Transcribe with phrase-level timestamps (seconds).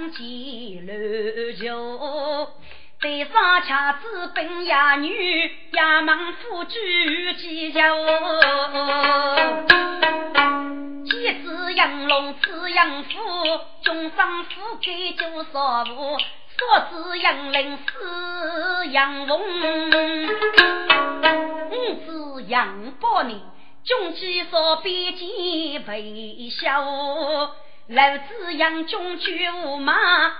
[0.00, 0.92] 夫人见楼
[1.52, 2.48] 桥，
[3.00, 5.12] 对上恰子本衙女，
[5.72, 7.80] 衙门夫举几桥。
[11.04, 13.08] 妻子养龙，此养虎，
[13.82, 16.18] 终生富贵就少福。
[16.56, 19.38] 说子养灵，死养凤，
[21.70, 23.38] 五子养宝呢，
[23.84, 25.26] 穷妻少边见
[25.86, 27.54] 微笑。
[27.92, 29.92] 老子养穷居无马，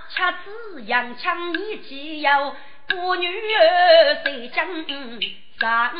[0.09, 2.55] 恰子养枪年纪幼，
[2.87, 5.19] 不女儿谁将上
[5.59, 5.91] 山？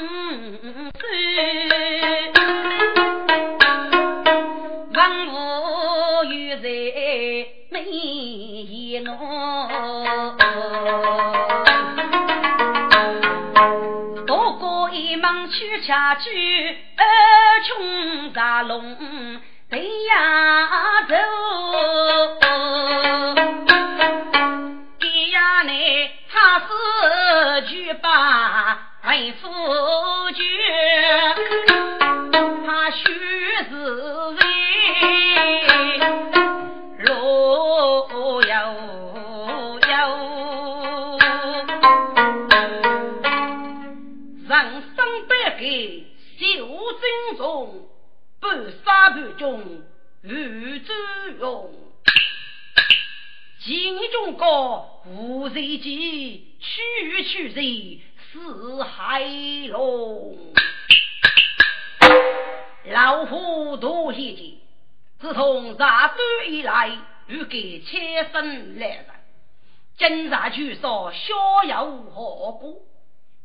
[70.01, 72.87] 今日据说逍遥何故？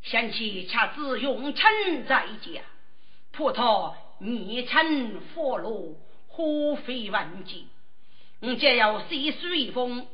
[0.01, 2.61] 想起恰子永春在家，
[3.31, 7.67] 怕他年轻佛路，花费万金。
[8.41, 10.07] 我将要写书一封，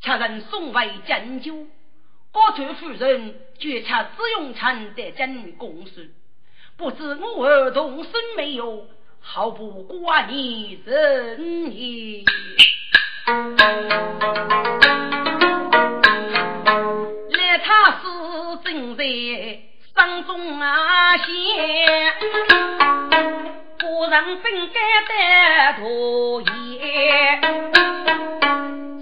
[0.00, 1.66] 恰人送回荆州。
[2.32, 6.14] 高川夫人觉恰子永春的真公事，
[6.78, 8.86] 不知我儿童孙没有。
[9.20, 12.24] 毫不挂你人也，
[17.80, 18.06] 来他是
[18.62, 19.04] 正在
[19.94, 21.24] 山中啊闲，
[23.78, 27.40] 夫人本该得多言，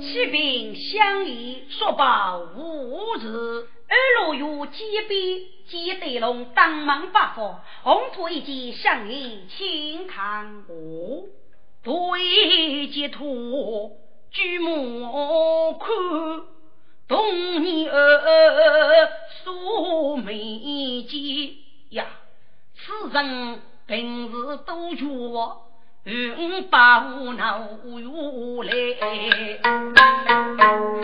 [0.01, 3.67] 启禀相爷说报无事。
[3.89, 11.25] 二路有几笔，几对龙当门八方，红土一件相宜请看我，
[11.83, 13.97] 对截图
[14.31, 15.89] 举目看，
[17.09, 19.09] 冬年儿
[19.43, 21.55] 素眉间
[21.91, 22.05] 呀，
[22.77, 24.33] 此人平时
[24.67, 25.07] 多绝。
[26.05, 28.73] 云把无恼又来，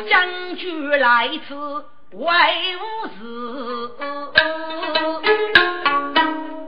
[0.09, 1.85] 将军来此。
[2.13, 2.23] 为
[2.77, 3.19] 无事，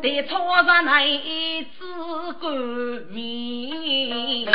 [0.02, 1.76] 得操着那子
[2.40, 2.52] 冠
[3.10, 4.48] 冕。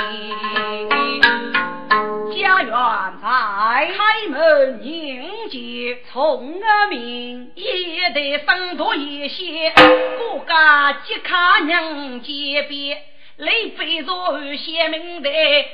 [2.36, 2.74] 家园
[3.22, 9.74] 在开门迎接，从儿名也得生多一些。
[9.76, 12.98] 各家即卡娘结别。
[13.38, 15.30] 雷飞若显明的，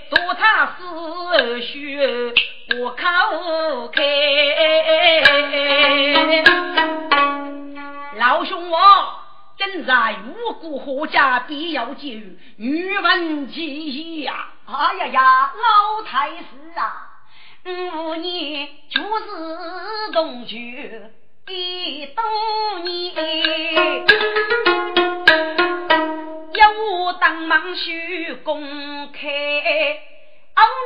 [0.09, 1.99] 做他死须
[2.69, 4.01] 不口开。
[8.17, 8.79] 老兄我
[9.57, 12.09] 今在无辜何家必要救，
[12.57, 14.49] 女闻其呀！
[14.67, 16.43] 哎呀呀，老太师
[16.75, 17.09] 啊，
[17.65, 20.91] 五年就是同居
[21.47, 22.23] 一多
[22.83, 24.05] 年。
[26.53, 29.27] 要我当忙须公开，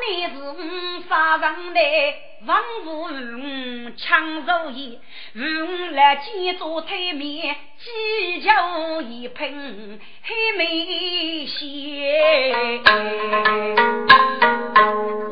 [0.07, 1.79] 你是杀人的
[2.45, 4.99] 王府五抢手艺，
[5.35, 5.39] 五
[5.93, 12.83] 来几桌台面，几酒一瓶黑梅仙。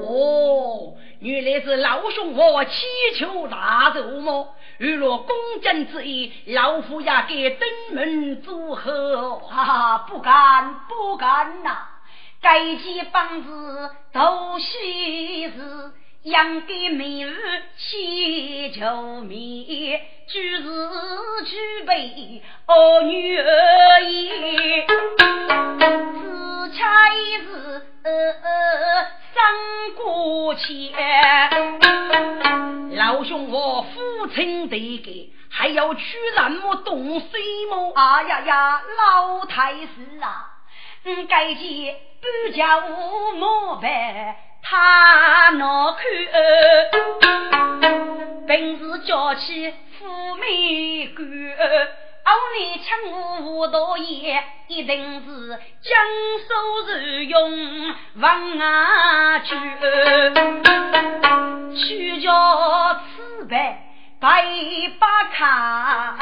[0.07, 2.85] 哦，原来是老兄我祈
[3.17, 4.55] 求大寿么？
[4.77, 9.35] 如若公正之意，老夫也该登门祝贺。
[9.39, 11.88] 哈哈，不敢不敢呐！
[12.41, 15.91] 该几房子都喜事，
[16.23, 17.33] 养给美儿
[17.77, 20.63] 祈求面，举是。
[21.45, 27.81] 举备儿女而已，只差一日
[29.33, 30.93] 生过钱。
[32.95, 37.27] 老兄，我父亲得给，还要取什么东西
[37.71, 37.93] 么？
[37.95, 40.58] 啊呀呀，老太师啊，
[41.05, 41.93] 嗯，该记。
[42.21, 43.87] 不叫我莫办，
[44.61, 46.01] 他脑壳，
[48.45, 55.97] 平时叫起富美官，偶你抢我无道爷，一定是江
[56.45, 56.49] 苏
[56.89, 59.55] 受用王啊去，
[61.73, 63.77] 去叫此辈
[64.19, 64.43] 白
[64.99, 66.17] 把卡，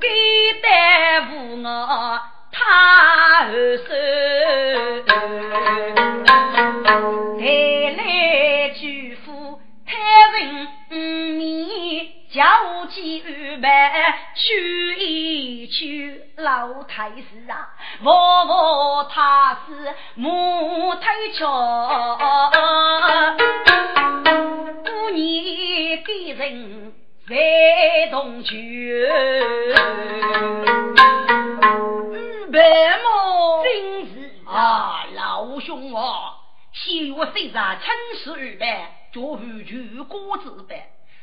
[0.00, 0.08] 给
[0.62, 0.68] 大
[1.26, 2.20] 夫我。
[2.52, 2.58] 他
[3.44, 3.84] 二手
[5.06, 5.14] 带
[7.96, 8.00] 来
[8.70, 9.92] 巨富，太
[10.36, 10.68] 人
[11.36, 11.38] 面
[12.32, 13.28] 叫起二
[13.60, 13.66] 百
[14.34, 17.68] 去一去，老太师啊，
[18.02, 21.02] 我我他是木头
[21.34, 22.18] 桥，
[24.84, 26.92] 过年给人
[27.30, 29.06] 在东区。
[32.50, 33.62] 白毛？
[33.62, 36.34] 真是啊，老兄啊，
[36.72, 40.76] 七月三日春十二百，叫完全锅子办。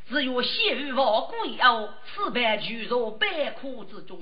[0.08, 4.18] 只有西域王贵后，此般聚入百苦之中。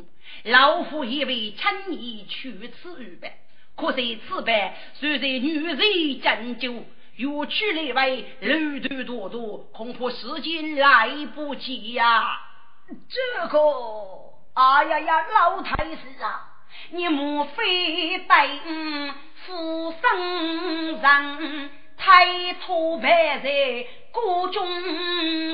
[0.46, 3.38] 老夫以为轻易取此二百，
[3.76, 6.82] 可惜此般虽然女人针灸，
[7.18, 12.40] 若取来为路途多多，恐怕时间来不及呀。
[12.88, 13.60] 这个，
[14.54, 16.52] 哎呀呀，老太师啊！
[16.92, 19.14] 你莫非等
[19.46, 24.66] 富生人太托拜在国中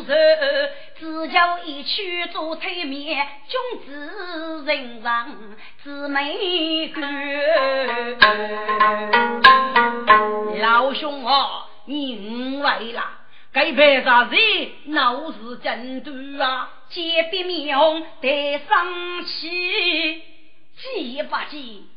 [0.03, 5.27] 人，只叫一曲做推面，君子人上
[5.83, 7.01] 姊妹歌。
[10.59, 13.03] 老兄啊，你误会了，
[13.51, 14.35] 该拜啥子？
[14.85, 16.69] 闹事真多啊！
[16.89, 20.23] 见别面红得生气。
[20.77, 21.87] 记不记？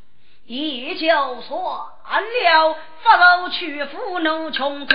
[0.47, 1.07] 也就
[1.41, 3.09] 算了，不
[3.43, 4.95] 如去赴农穷苦，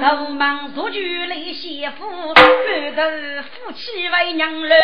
[0.00, 4.76] 都忙做局里媳妇，干得夫妻为娘了。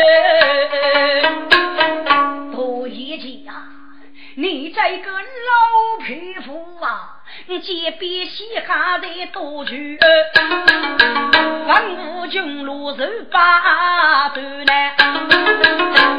[2.51, 3.69] 多一姐啊，
[4.35, 7.18] 你这个老匹夫啊！
[7.57, 9.73] 借笔写下的多久？
[11.67, 14.73] 文武军路受八段呢，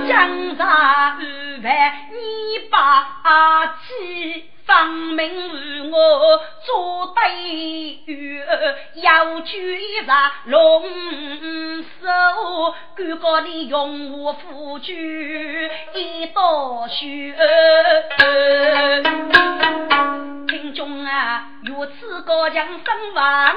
[0.08, 1.18] 江山安
[1.62, 4.50] 排你把气。
[4.71, 8.47] 方明与我做对月，
[9.03, 10.85] 要举一把龙
[11.83, 12.07] 手，
[12.95, 17.35] 赶过你用我夫君一刀血。
[20.47, 23.57] 听众啊，如此高强声望，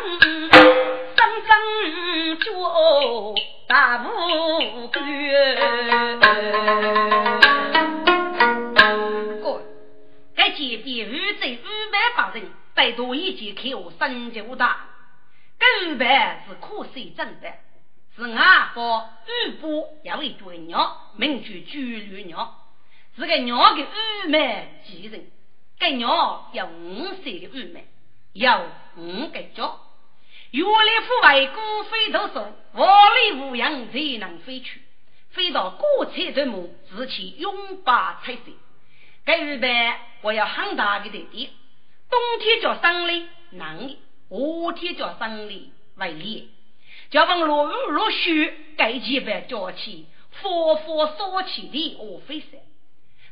[12.84, 14.90] 百多一件口生就大。
[15.58, 17.54] 该五百是可惜真的，
[18.14, 19.10] 是外方
[19.48, 22.60] 五波要为追鸟，名取巨驴鸟，
[23.16, 25.32] 是个鸟的五枚几人。
[25.80, 27.88] 该鸟有五岁的五枚，
[28.34, 28.52] 有
[28.98, 29.80] 五个脚。
[30.52, 34.82] 原来父外孤飞头手，我力无恙才能飞去，
[35.30, 38.42] 飞到过车之母，自其拥把彩色。
[39.24, 39.72] 该日本
[40.22, 41.50] 我要很大的地点，
[42.14, 43.98] 冬天叫生理冷的，
[44.30, 46.44] 夏天叫生理为烈。
[47.10, 52.60] 叫问落雨落雪，该几百叫起，佛佛烧起的我飞山，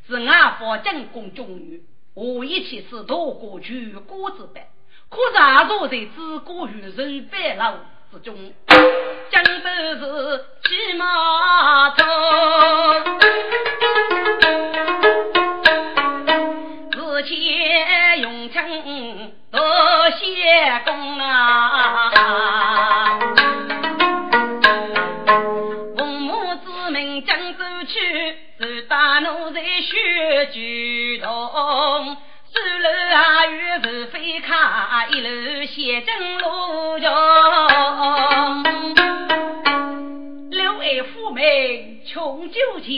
[0.08, 1.80] 是俺方进攻中原，
[2.16, 4.64] 我一起是多过去锅子班，
[5.10, 7.78] 可是坐在自古与人白楼
[8.12, 8.52] 之中，
[9.30, 12.04] 江都是骑马走。
[20.86, 22.12] 公啊，
[25.98, 32.18] 父母之命将走去，是大奴才血举动。
[32.54, 37.10] 走楼啊，月是飞卡一楼写真路中。
[40.50, 42.92] 六爱父命穷酒钱，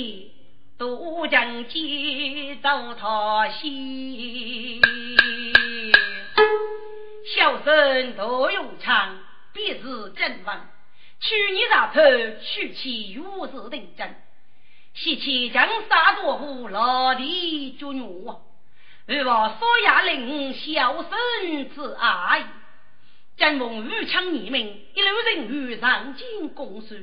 [0.80, 4.82] 渡江去走桃溪。
[7.26, 9.18] 小生杜永昌，
[9.54, 10.62] 必是正文。
[11.22, 12.02] 去年大头
[12.42, 14.14] 娶妻如是定真，
[14.94, 18.04] 西岐将杀多户，老地作孽。
[19.08, 21.10] 而我所亚令小生
[21.74, 22.44] 之爱，
[23.38, 26.96] 正逢武昌年明，一路人与上京公书，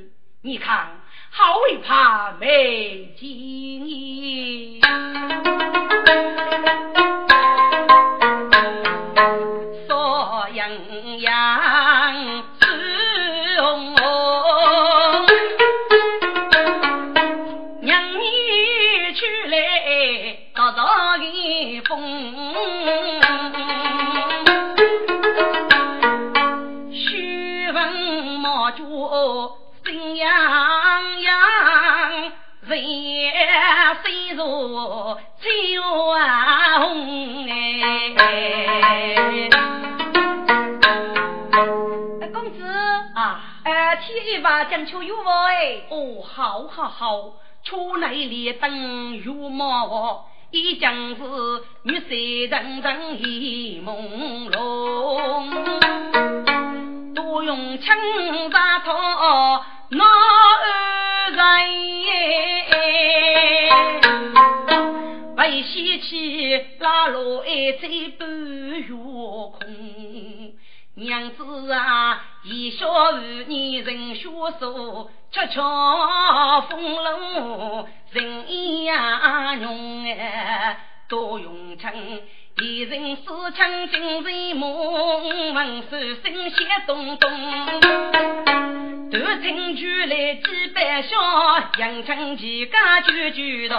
[0.43, 1.01] 你看
[1.31, 3.15] 好为怕没
[44.13, 44.41] 见。
[44.69, 51.15] 讲求有哎，哦，好好好，出来连灯如毛，一将是
[51.83, 52.05] 女色
[52.49, 55.93] 人人意朦胧，
[57.13, 61.37] 多用青纱套那二人，
[65.37, 69.59] 为喜气拉罗一嘴半月空。
[70.95, 73.17] 娘子啊，一小妇
[73.47, 74.23] 女人学
[74.59, 82.21] 说，悄悄风露人呀浓哎，多用情，
[82.61, 87.31] 一人思亲精神梦，闻手声写咚咚，
[89.09, 91.17] 断情句来几百笑，
[91.77, 93.77] 扬情几家句句动。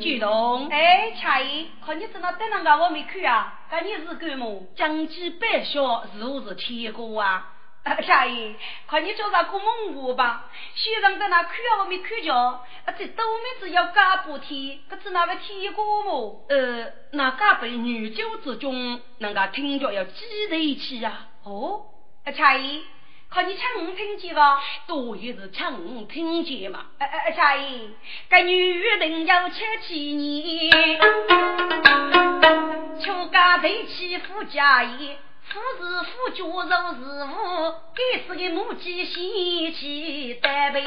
[0.00, 3.60] 举动，哎，恰姨，看你怎么等那个我没去啊？
[3.70, 4.62] 赶你是干么？
[4.76, 7.52] 将计百晓，如是天哥啊！
[8.06, 8.54] 恰姨，
[8.86, 10.46] 看你叫啥过蒙古吧？
[10.74, 12.60] 先生在那去啊，我没去着。
[12.96, 16.46] 这都没只要干不天，可是那位天哥么？
[16.48, 21.26] 呃，那家被女酒之中，人家听着要记在一起啊。
[21.44, 21.86] 哦，
[22.36, 22.82] 恰姨。
[23.30, 26.86] 看你抢我听见吧，多也是抢我听见嘛。
[26.98, 27.90] 哎哎哎，差姨，
[28.30, 30.98] 这女人要吃几年？
[33.00, 40.82] 出家得妻夫家业，夫是夫家肉是物，该是个母鸡贤妻单位。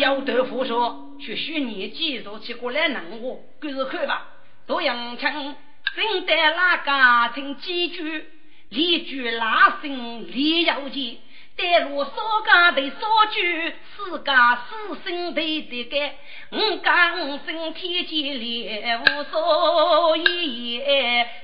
[0.00, 4.26] 小豆腐说：“去许年纪若去过来弄我，赶是看吧。
[4.66, 5.54] 多阳城，
[5.94, 8.24] 正在那家听几句。”
[8.72, 11.18] 连句拉声连要紧，
[11.58, 12.10] 待如少
[12.46, 12.96] 家的少
[13.30, 16.14] 句，自家四声对的干，
[16.52, 20.80] 五家五声天机连无所依，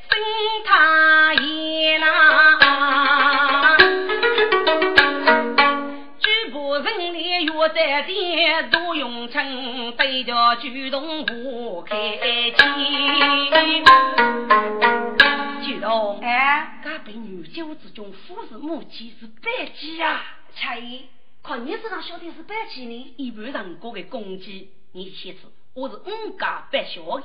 [0.09, 0.19] 生
[0.65, 2.07] 他言呐。
[6.77, 13.85] 人脸月在天，杜永成对着举动不开心。
[15.91, 20.23] 哦，哎，噶被女九之中，夫是母鸡是白鸡啊！
[20.55, 21.07] 差姨，
[21.43, 23.15] 看你身上晓得是白鸡呢？
[23.17, 25.41] 一般人过的公鸡，你先吃。
[25.73, 27.25] 我是五家白小的，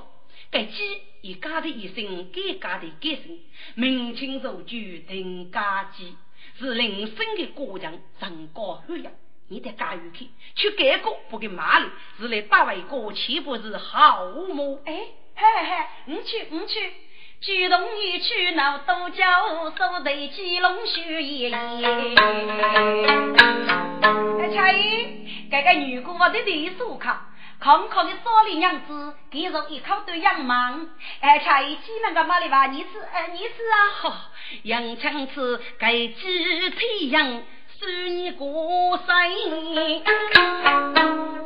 [0.50, 3.38] 该鸡以家的一生，该家的改生，
[3.75, 6.15] 明清受举定家鸡，
[6.57, 9.12] 是人生的过程，人高血压，
[9.53, 11.86] 你得加油去，去改过不给骂你，
[12.17, 14.81] 是来打外国，岂不是好么？
[14.83, 14.93] 哎，
[15.36, 16.91] 嘿嘿，你去，你去。
[17.39, 20.00] 举动一去闹多叫，手头
[20.31, 21.55] 鸡笼血爷爷。
[24.39, 27.27] 哎，恰姨，这个女姑我的地书卡，
[27.62, 30.89] 空空的少林娘子，给人一口都养忙。
[31.19, 33.77] 哎，恰姨，鸡那个马里话，你吃，哎，你吃啊？
[34.01, 34.15] 好，
[34.63, 37.43] 养枪吃，给鸡腿养。
[37.80, 39.06] 是你过生，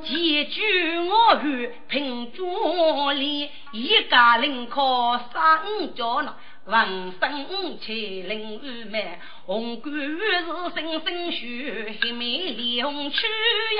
[0.03, 6.35] 几句我语凭脚力，一家人靠三脚呢。
[6.65, 9.01] 闻声起灵雨满，
[9.45, 10.43] 红冠是
[10.75, 13.25] 声声血，黑眉脸红去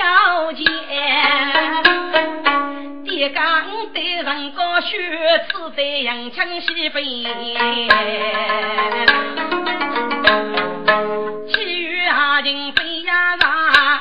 [0.00, 0.64] 腰间。
[3.04, 4.96] 爹刚对人高血，
[5.50, 7.26] 此在阳枪西飞。
[12.42, 14.00] 情飞呀上，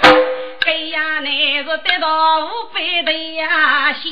[0.64, 4.10] 给呀那来到五百的呀，谢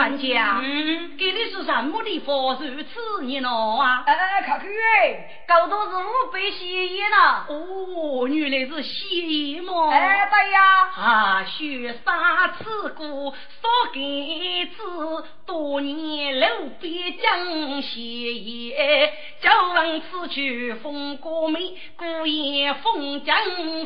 [0.00, 4.02] 参加，嗯，给你是什么的佛如此热闹啊？
[4.06, 7.44] 哎，看看哎，搞多是五百谢烟呐。
[7.48, 9.90] 哦，原来是谢烟嘛。
[9.90, 10.60] 哎，对呀。
[10.96, 12.14] 啊，雪山
[12.58, 19.12] 此故少给子，多年路边将谢烟。
[19.42, 23.36] 叫问此去风过美，故言风将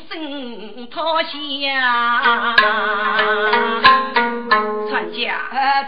[0.08, 2.54] 生讨下。
[4.90, 5.84] 参加，哎，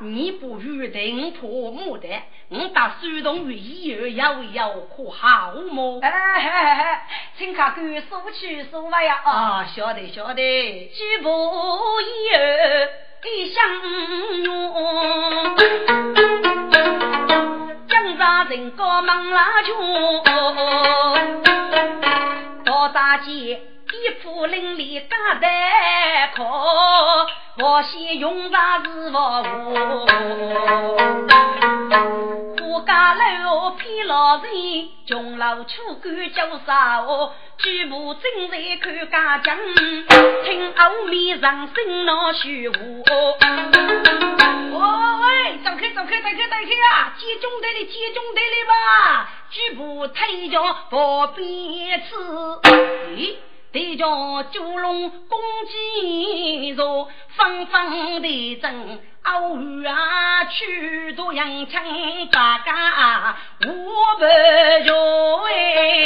[0.00, 2.08] 你不预定破木的，
[2.48, 6.00] 我打手动于以后要要可好么？
[6.02, 6.84] 哎嘿嘿嘿，
[7.38, 9.20] 请客官说去说来呀！
[9.24, 11.28] 啊，晓得晓得，举步
[12.00, 12.88] 一儿
[13.22, 13.62] 给相
[14.42, 15.56] 拥，
[17.88, 20.22] 江上人高忙拉穷，
[22.64, 23.60] 到大街。
[23.92, 25.46] 衣服凌厉干得
[26.34, 26.42] 可，
[27.58, 30.06] 我先用上是服务。
[32.72, 37.32] 我家楼偏老人，穷老粗干叫啥哦？
[37.58, 39.58] 举步正在看家将，
[40.44, 43.04] 听后面上声闹虚无。
[44.74, 47.12] 哦喂，走开走开走开走开啊！
[47.18, 52.16] 集中队里集中队里吧，举步退脚不边吃。
[53.14, 53.36] 咦？
[53.72, 61.82] 得叫九龙公鸡肉，方方的正，偶遇啊去多阳枪
[62.30, 63.68] 大家我
[64.18, 64.24] 不
[64.86, 66.04] 着哎！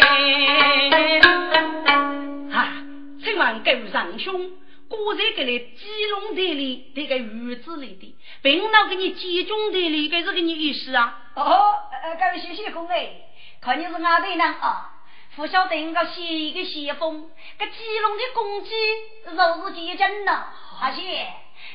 [2.53, 2.73] 啊，
[3.25, 4.51] 请问各位仁兄，
[4.89, 11.19] 刚才给你鸡笼队里这个鱼子里的，并那给你集中队里这是个你意思啊？
[11.35, 11.75] 哦，
[12.05, 13.11] 呃，各位谢谢公哎，
[13.61, 14.93] 看你是哪队呢啊？
[15.37, 18.71] 不晓得个西个西风，个鸡笼的公鸡
[19.37, 20.47] 肉是几斤呐？
[20.81, 21.31] 阿姐，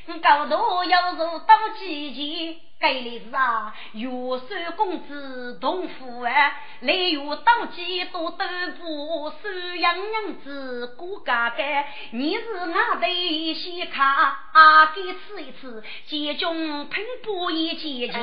[0.08, 2.60] 你高头要肉到几斤？
[2.82, 6.32] 该的是啊，月收工资同父啊，
[6.80, 8.46] 来月当几多豆
[8.80, 11.86] 腐，收洋娘子过家家。
[12.10, 14.04] 你是俺的西卡，
[14.52, 18.18] 啊给吃一吃，集中拼搏一节节。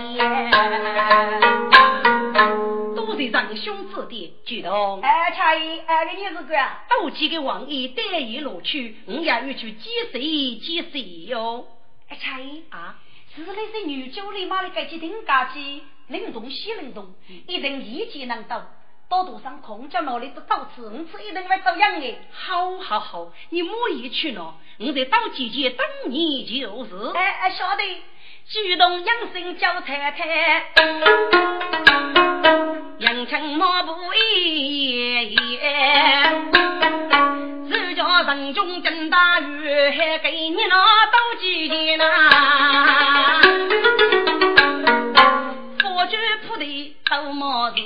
[2.96, 5.00] 多谢长兄指点，举动。
[5.02, 6.56] 哎，差役，哎，给你是个？
[6.90, 11.64] 斗鸡的王爷带一路去，我也要去接谁接谁哟。
[12.08, 12.96] 哎，差役啊。
[13.44, 17.06] 是那些女酒里买的这几顶家鸡，冷冻西冷冻，
[17.46, 18.66] 一定一级能到。
[19.10, 22.14] 到路上空叫哪里都到此，我吃一顿来照样的。
[22.30, 26.90] 好，好，好，你莫意去了，我在到姐姐等你就是。
[27.14, 27.82] 哎哎，晓得，
[28.46, 30.62] 主动养生叫太太，
[32.98, 35.56] 养成马步一
[38.28, 42.04] 人中真大雨，还给你那斗几钱呐？
[45.78, 47.76] 佛具铺的都么子，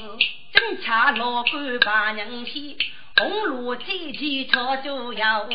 [0.53, 2.77] 正恰老官把人骗。
[3.23, 5.51] 红炉再起炒猪腰，五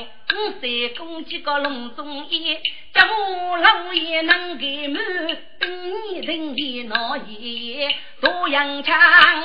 [0.62, 2.62] 三公鸡个笼中烟，
[2.94, 5.04] 家母老爷能给满，
[5.60, 5.70] 等
[6.14, 8.98] 你等的闹爷爷，大洋枪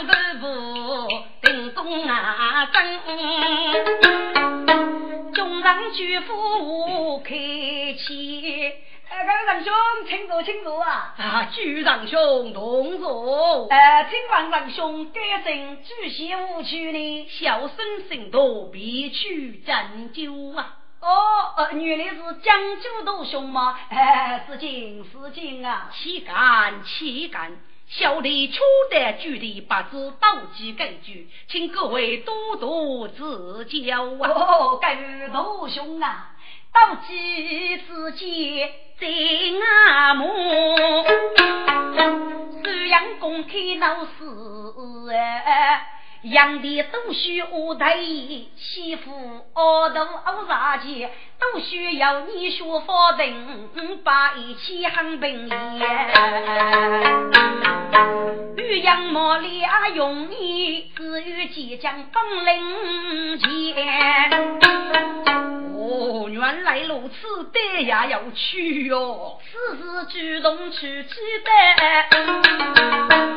[0.07, 1.09] 豆腐，
[1.41, 3.01] 等公啊蒸，
[5.35, 8.73] 中上举夫开启。
[9.15, 9.75] 哎，各位仁兄，
[10.09, 11.15] 请坐，请坐啊！
[11.19, 13.67] 啊，朱仁兄，同坐。
[13.69, 17.29] 呃，请问仁兄，该正主席无趣呢？
[17.29, 17.77] 小生
[18.09, 20.79] 行多，必去针灸啊！
[21.01, 21.09] 哦，
[21.59, 23.79] 呃，原来是江州大兄吗？
[23.91, 25.91] 哎，是敬是敬啊！
[25.93, 27.53] 岂敢岂敢！
[27.89, 34.31] 小弟初得举的不知道几根据，请各位多多指教啊！
[34.31, 34.95] 哦，该
[35.29, 36.31] 大兄啊！
[36.73, 39.07] 到几之间在
[39.91, 40.27] 阿母，
[42.63, 44.09] 虽然公开闹事，
[46.23, 47.97] 养的都需我带
[48.57, 49.11] 媳妇，
[49.55, 53.69] 熬头熬茶钱，都需要你学法定，
[54.03, 55.51] 把一起很平与
[58.83, 63.49] 杨毛俩用你，只有即将本领前。
[65.77, 69.39] 哦，原来如此，得也要去哟。
[69.53, 71.15] 此事主动去记
[71.45, 71.51] 得，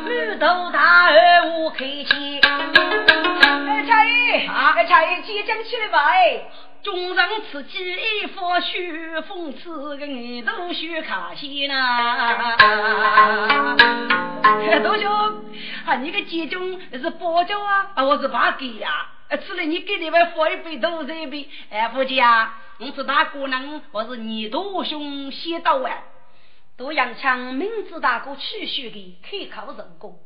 [0.09, 2.41] 女头大儿我开心。
[3.67, 5.99] 哎，差役，哎，差役，即将起来吧？
[6.09, 6.41] 哎，
[6.85, 12.55] 中人此计一副虚讽刺，个你都须卡西呐。
[14.83, 15.11] 大兄，
[15.87, 17.91] 啊，你个集中是包教啊？
[17.95, 19.07] 啊，我是八给呀。
[19.31, 21.49] 吃了你给你们喝一杯都是一杯。
[21.71, 26.03] 哎，夫妻啊，我是大姑娘，我是你多兄先到啊。
[26.77, 30.19] 杜阳强明知大哥去学的，开口成功，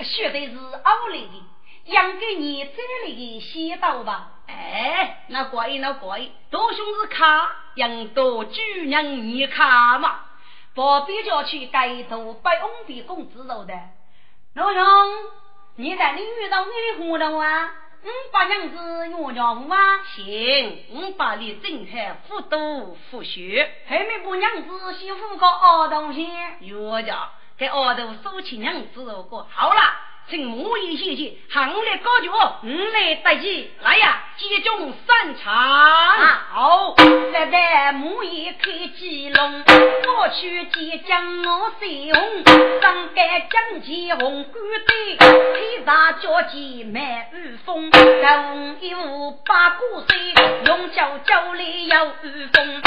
[0.00, 1.44] 学的是奥利的，
[1.90, 4.30] 养给你这里的先到吧。
[4.46, 10.20] 哎，那怪那怪，多兄是卡养多主人你卡嘛？
[10.74, 13.74] 不必叫去街头百翁的公子肉的。
[14.54, 14.82] 老兄，
[15.76, 17.70] 你在你遇到你的活动啊？
[18.02, 20.02] 嗯，把娘子约家务啊？
[20.14, 26.24] 行，五把你正海复读复学，还没把娘子媳妇个儿童先
[26.60, 29.80] 约家给儿童收起娘子个好了。
[30.30, 35.52] 请母仪谢谢，行列高举，五来得起，来呀，集中三场。
[36.52, 36.94] 好，
[37.32, 42.44] 来来母仪开鸡笼，过去即将我随红，
[42.80, 44.54] 上盖将旗红冠
[45.18, 50.32] 带，披上脚尖满雨风，红衣服八股水，
[50.66, 52.82] 用脚脚里有雨风。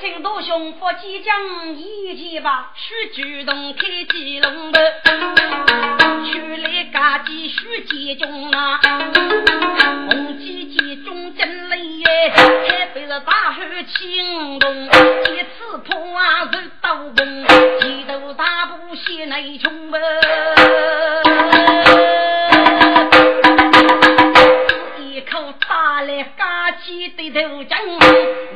[0.00, 6.19] 请大兄夫即将一起吧，须主动开鸡笼的，去来。
[6.19, 6.19] 家
[7.70, 8.80] 鸡须集中啊，
[10.10, 17.46] 红鸡集中真累耶，开背着大汉青龙，一次破啊是刀锋，
[17.80, 19.98] 几头大步血内冲啊，
[24.98, 27.76] 一口打来家鸡的头浆，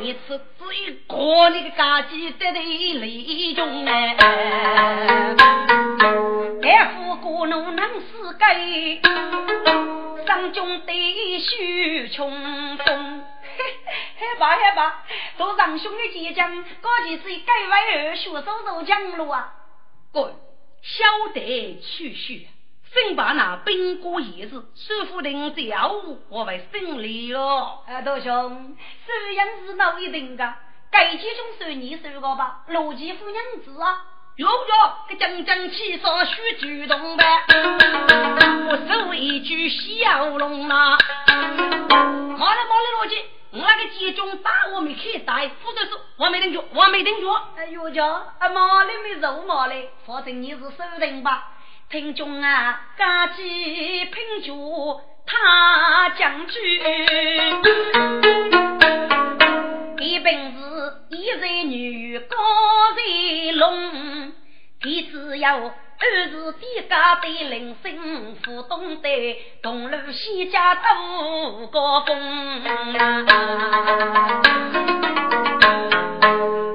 [0.01, 1.17] 你吃只一个
[1.51, 4.17] 那个家鸡的头泪中哎。
[7.45, 9.03] 我怒能死给，
[10.27, 12.31] 上中对须冲
[12.79, 13.25] 锋，
[14.17, 15.05] 嘿吧嘿吧，
[15.37, 19.53] 做长兄的姐将，高几岁改为二学手走江路啊！
[20.11, 20.33] 滚，
[20.81, 21.05] 晓
[21.35, 22.49] 得去去，
[22.91, 27.81] 先把那兵过一日，师傅定教我为胜利哦。
[27.87, 30.55] 啊，大兄，虽然是闹一定的，
[30.91, 34.07] 该几种算你收个吧，罗继夫娘子啊。
[34.37, 37.25] 哟哟，个将将气少须举动呗，
[38.69, 43.17] 我手一句小龙啊，马来马来罗辑，
[43.53, 47.33] 我那个集中打我没去打，负责说我没听住，我没听住。
[47.57, 51.53] 哎哟叫啊马来没肉马来，反正你是收人吧，
[51.89, 56.83] 听中啊，家鸡拼住他将军，
[60.01, 60.59] 一本事
[61.11, 62.37] 一男女高
[62.95, 64.33] 才龙。
[64.83, 65.71] 你只要二
[66.31, 72.63] 是低家的铃声，不懂得东路西家都高峰。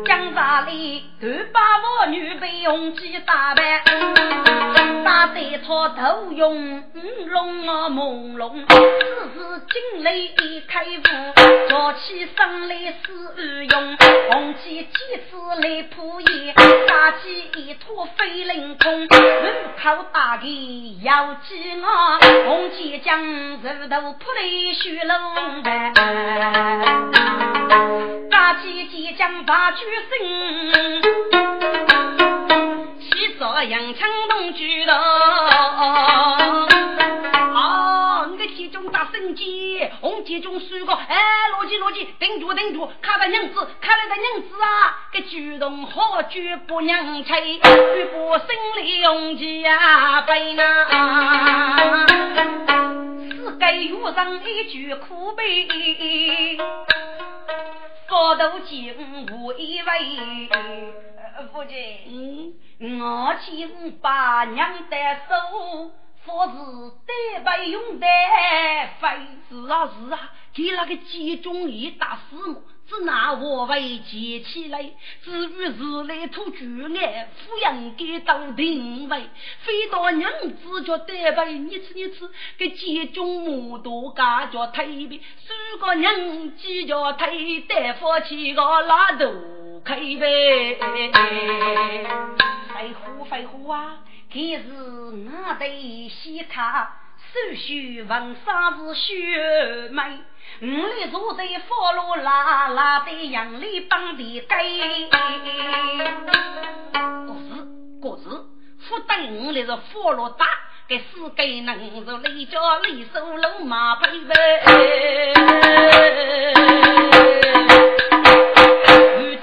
[0.06, 1.60] 江沙里断把
[2.02, 3.84] 我女被红旗打败，
[5.06, 6.84] 打得草头用
[7.28, 8.66] 龙啊朦胧，
[9.34, 9.36] 是
[9.68, 10.90] 惊雷一开悟，
[11.70, 13.98] 叫起声来使用，
[14.32, 14.90] 红旗几
[15.30, 19.08] 次来扑野，杀鸡一坨飞凌空，路
[19.82, 21.86] 口打的要击我，
[22.46, 23.20] 红旗将
[23.62, 24.42] 石头扑来
[24.74, 25.94] 血龙盘，
[28.32, 30.18] 杀起即将把举声，
[33.02, 34.94] 西朝阳城东举头。
[40.30, 41.18] 集中输个，哎，
[41.58, 50.86] 逻辑逻辑，顶住顶住，看到娘子，看到的娘子啊，个举动好绝不娘吹，绝不胜利红旗呀飞呐，
[53.32, 55.68] 是给遇上一句苦悲。
[58.08, 58.96] 高头见
[59.32, 60.48] 无一位，
[61.52, 62.54] 夫君，
[63.02, 64.96] 我请把娘的
[65.28, 65.92] 手，
[66.30, 66.54] 佛是
[67.08, 68.06] 得不用的
[69.02, 69.08] 非。
[69.50, 72.62] 是啊是啊，给那个集中一打死我。
[72.88, 74.84] 只拿我为接起来，
[75.24, 76.66] 至于是来土巨
[76.98, 90.80] 爱，抚养给当定位，非到娘子叫得背，你吃你吃，给集中母多家叫推背，数个娘子叫推得夫妻个拉肚开背，
[92.74, 94.00] 废话废话啊，
[94.32, 94.64] 可是
[95.12, 96.88] 我得先看。
[97.34, 100.18] 手续文沙是血脉，
[100.62, 104.58] 五里坐在佛罗拉拉的杨里帮的根。
[107.28, 107.50] 可是
[108.02, 108.30] 可是，
[108.88, 110.46] 不等五里是佛罗达，
[110.88, 114.34] 给四个能是雷家雷手龙马配备。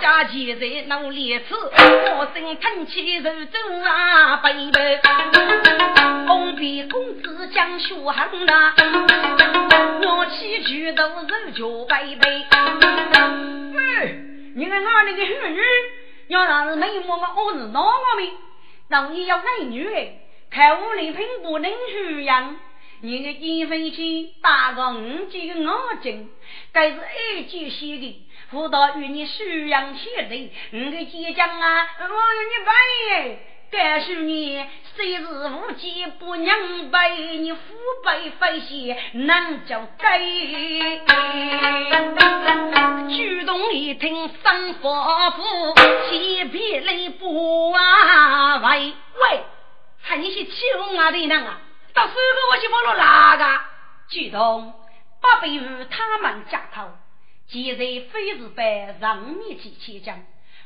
[0.00, 1.54] 家前在努力吃，
[2.26, 5.00] 我生腾起手中啊背背。
[6.26, 8.74] 红皮公子将血恨呐，
[10.02, 10.26] 我
[10.64, 12.44] 举头手脚背背。
[13.78, 14.12] 哎，
[14.56, 15.60] 你看俺那个妇女，
[16.26, 18.32] 要让是美貌嘛，我是哪个命？
[18.88, 19.88] 让你要美女，
[20.50, 22.56] 看我礼品不能虚样。
[23.02, 25.68] 你个金飞机打个五级的眼
[26.02, 26.28] 睛，
[26.72, 30.28] 该是二级写的，辅导与你收养起来。
[30.70, 32.72] 你个姐讲啊，我有你白
[33.08, 33.38] 耶，
[33.70, 36.56] 该是你虽是无计不娘
[36.90, 37.58] 白，你父
[38.04, 40.18] 辈非些难叫该。
[43.08, 44.88] 举动一听三夫
[45.30, 45.74] 妇，
[46.08, 49.42] 气皮泪不啊喂喂，
[50.02, 51.58] 喊你去欺负我的人啊！
[51.94, 53.60] 到时候我去帮了哪个？
[54.08, 54.72] 举动
[55.20, 56.88] 不必与他们夹头，
[57.48, 60.24] 既然非是被人面去牵讲，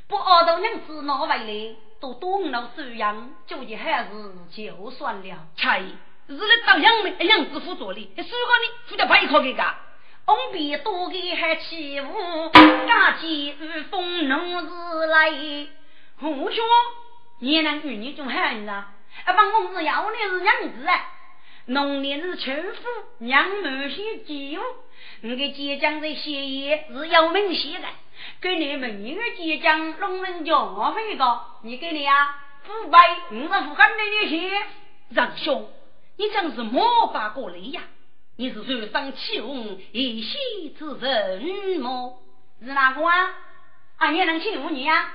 [0.09, 4.11] 不熬到娘子拿回来，都多了收养，究竟还是
[4.51, 5.47] 就算了。
[5.57, 8.65] 才是来当杨梅杨子辅助的，谁说呢？
[8.87, 9.63] 负责配合给个，
[10.27, 12.51] 翁比多给还欺负，
[12.87, 15.31] 家鸡与风农日来，
[16.19, 16.65] 胡说！
[17.41, 18.95] 你能与你做汉子啊？
[19.25, 20.95] 啊，帮公子要的是娘子啊！
[21.67, 22.89] 农历是秋夫，
[23.19, 24.61] 娘母些祭物，
[25.23, 27.85] 你个结将在写业是要明写的。
[28.41, 32.99] 给你们一个结将，龙人叫费个，你给你啊，腐败，
[33.31, 34.51] 你是不干的那些。
[35.11, 35.69] 让兄，
[36.17, 37.83] 你真是魔法过来呀！
[38.37, 42.23] 你是受伤气红一息之人么？
[42.63, 43.35] 是哪个啊？
[43.97, 45.13] 啊，也能欺负你呀？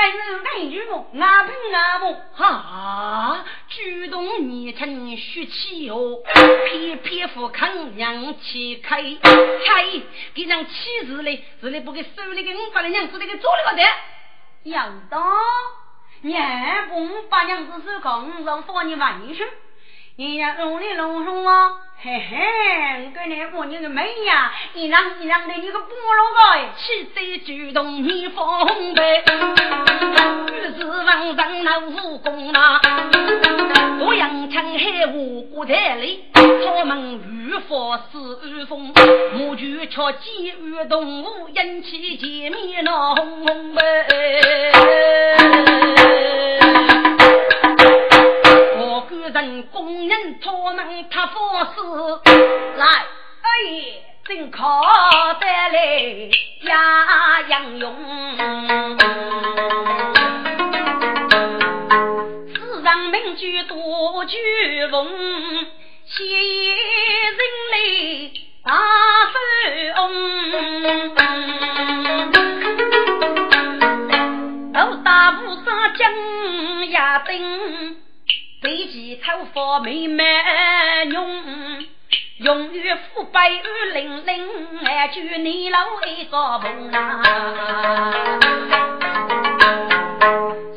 [0.00, 3.44] 但是俺举目，俺凭俺目，哈！
[3.68, 6.22] 主动你成血气哟，
[6.68, 10.02] 偏偏不肯娘气开开，
[10.34, 11.44] 给人气死嘞！
[11.60, 13.82] 是嘞，不给手里给五百的娘子，那个做了个的，
[14.70, 15.20] 要得
[16.20, 19.44] 娘不把娘子手扛，让放你玩去。
[20.18, 21.74] 人家弄里弄什么？
[22.02, 22.36] 嘿嘿，
[23.04, 24.52] 我跟你过你个妹呀！
[24.74, 29.22] 一让一让的，你个菠萝盖，气势举动你风背，
[30.48, 32.80] 于是王上那武功呐，
[34.00, 38.92] 洛阳城海无国在里，他们御佛是御风，
[39.34, 43.72] 母举却机遇动物，引起见面那轰轰
[49.72, 51.70] 工人托门他佛事
[52.76, 52.86] 来，
[53.42, 53.46] 哎
[54.26, 54.58] 真可
[55.40, 56.30] 得来
[56.62, 57.96] 呀杨勇，
[62.52, 64.36] 世上名句多句
[64.90, 65.08] 风，
[66.04, 67.38] 谢人
[67.70, 67.76] 来
[68.64, 68.72] 大
[69.32, 69.38] 富
[70.02, 70.04] 翁，
[74.72, 78.07] 都大菩萨将呀灯。
[78.60, 81.86] 飞机草佛美满用，
[82.38, 83.62] 用于腐败与
[83.94, 84.48] 零零，
[84.84, 87.22] 还就你老一个梦啊！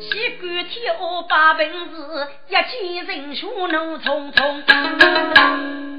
[0.00, 4.62] 西关天下八本事，一见人数怒匆匆。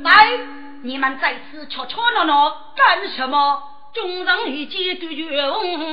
[0.04, 0.40] 来，
[0.84, 3.62] 你们在此吵吵闹闹干什么？
[3.94, 5.52] 众人一见对决，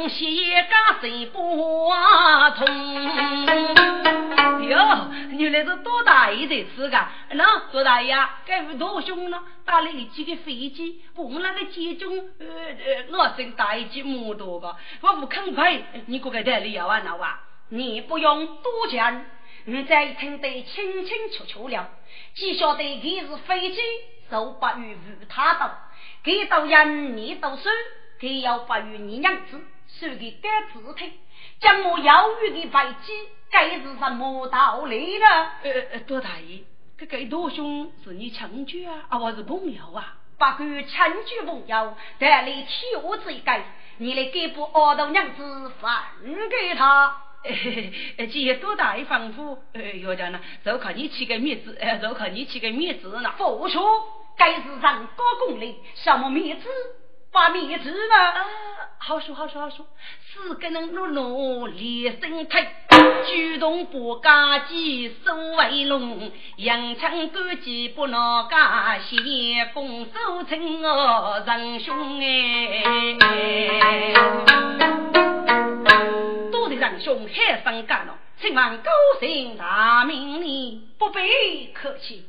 [0.09, 1.91] 谢家谁不
[2.57, 3.90] 通？
[5.41, 7.09] 原来是多大爷在此个？
[7.31, 9.43] 那多大爷，该位多凶呢？
[9.65, 17.01] 打了几个飞机，我们那个机中，呃呃，我真大一只摩多个，我不肯赔，你过来带理要啊？
[17.05, 19.25] 那哇，你不用多讲，
[19.65, 21.89] 你再听得清清楚楚了，
[22.35, 23.81] 只晓得他是飞机，
[24.31, 24.99] 受不于与
[25.29, 25.71] 他斗，
[26.23, 27.69] 给到人你都输，
[28.19, 31.13] 给要不与你娘子，输给该自听，
[31.61, 33.13] 将我妖女的白鸡。
[33.53, 35.27] 该是什么道理呢？
[35.65, 36.63] 呃呃，多大爷，
[36.97, 40.17] 这个多兄是你亲戚啊，啊，我是朋友啊。
[40.39, 40.87] 不管亲
[41.27, 43.63] 戚朋友，但你替我这个，
[43.99, 45.91] 你来给不二头娘子分
[46.49, 47.17] 给他。
[48.31, 53.35] 既多大爷吩咐，呃，要讲呢，就靠你起个面子，呃，就靠你起个面子呢。
[53.37, 53.83] 不错，
[54.37, 56.69] 该是上高功力，什么面子？
[57.33, 58.15] 把面子呢？
[58.17, 58.45] 啊，
[58.99, 59.87] 好说好说好说，
[60.33, 62.69] 四个人努努连身腿。
[63.27, 72.83] 举动不家己手为龙，扬长赶集不闹家，先拱手称哦仁兄哎！
[76.51, 78.91] 多谢仁兄海上干了，请问高
[79.21, 80.89] 姓大名你？
[80.99, 82.27] 不必客气，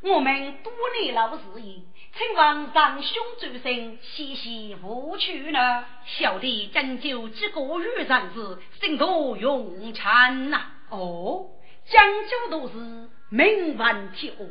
[0.00, 1.82] 我们多年老事业。
[2.16, 5.84] 请问长兄主身，细细无去呢？
[6.06, 10.64] 小弟针灸几个月长子，心多用产呐。
[10.90, 11.46] 哦，
[11.90, 14.44] 讲究都是名闻天下，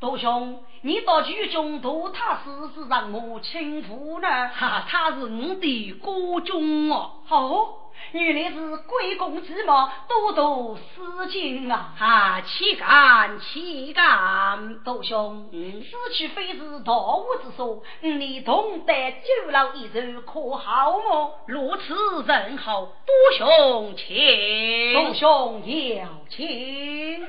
[0.00, 4.48] 杜兄，你到剧中读他是是让我亲父呢？
[4.48, 7.12] 哈，他是我的国君哦。
[7.28, 7.74] 哦。
[8.12, 11.92] 原来是贵公子嘛，多多思敬啊！
[11.98, 21.40] 啊，岂敢岂敢，杜兄，此去非是大误之说，你同得九老一人可好么？
[21.46, 25.62] 如此甚好，杜兄请，杜兄
[25.96, 27.26] 要请。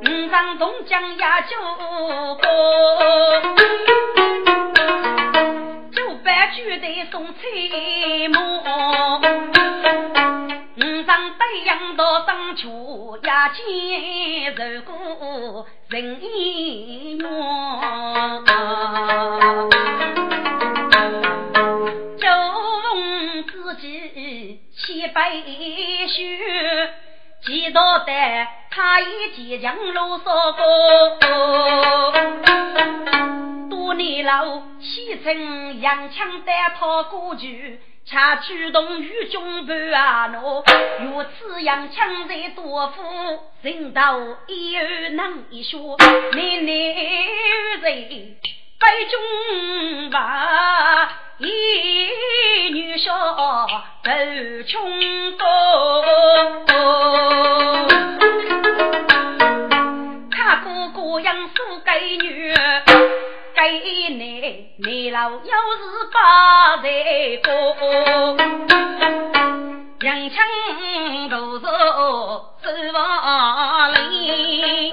[0.00, 1.56] 五上东江压酒
[6.56, 8.40] 举得送翠木，
[10.76, 17.28] 五张对阳到上秋，压肩如过人影远。
[22.18, 22.26] 周
[22.82, 26.94] 凤自己千杯血，
[27.44, 28.12] 几道得
[28.76, 30.62] 他已即将啰嗦过。
[33.70, 40.62] 多年老，启程扬枪单套过去，恰驱动与军伴啊喏，
[41.00, 43.02] 如此扬枪在多夫，
[43.62, 45.96] 人道一儿能一说，
[46.34, 46.66] 你男
[47.80, 48.36] 人
[48.78, 51.08] 背军吧，
[51.38, 51.46] 一
[52.72, 53.10] 女小
[54.02, 54.12] 走
[54.66, 56.02] 穷高，
[60.30, 62.54] 看哥哥养苏给女。
[63.58, 63.62] 给
[64.10, 65.44] 你，你老要是
[66.12, 66.88] 把在
[67.42, 67.50] 过，
[69.98, 70.36] 人情
[71.30, 71.66] 多少
[72.62, 74.92] 是万里，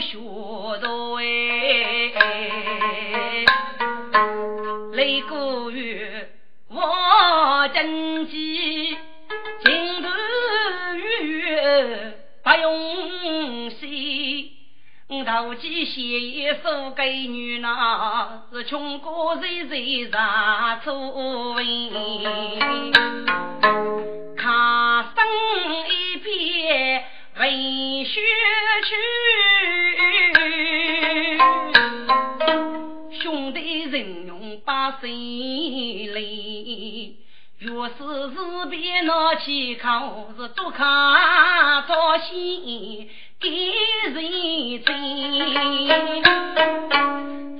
[0.00, 0.18] 学
[0.80, 1.24] 多哎，
[4.92, 6.02] 雷过雨，
[6.68, 8.96] 我真记，
[9.64, 10.08] 情不
[10.96, 11.44] 雨。
[12.42, 14.52] 不用西，
[15.26, 20.94] 投机写一首给女郎，是穷苦日日啥错
[21.52, 21.64] 问，
[24.36, 25.22] 看生
[25.86, 27.04] 一片
[27.38, 28.20] 文学
[28.84, 28.94] 去，
[35.00, 37.16] 心里。
[37.58, 43.08] 若是是别拿起口，是多看多心
[43.38, 43.48] 给
[44.14, 44.94] 人真。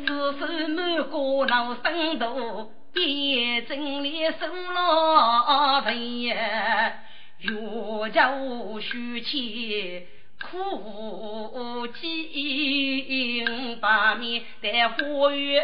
[0.07, 6.95] 此时满过脑深度，别真里收了人，
[7.43, 8.33] 若叫
[8.81, 10.07] 虚气。
[10.41, 15.63] 苦尽把面在花园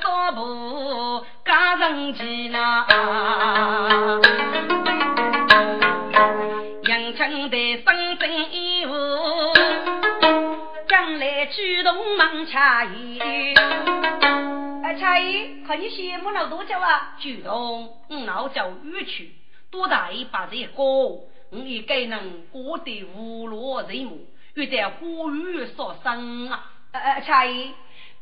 [0.00, 2.86] 扫步，家人见呐，
[6.84, 8.92] 迎亲的生真衣服，
[10.88, 13.18] 将来举动忙恰意。
[14.84, 17.16] 哎，恰意，看你羡慕了多久啊？
[17.18, 19.32] 举动，我老叫玉去，
[19.70, 20.82] 多大一把这个。
[21.50, 26.72] 我也该能过得无落人母，又在呼吁所生啊！
[26.92, 27.70] 呃呃，差姨，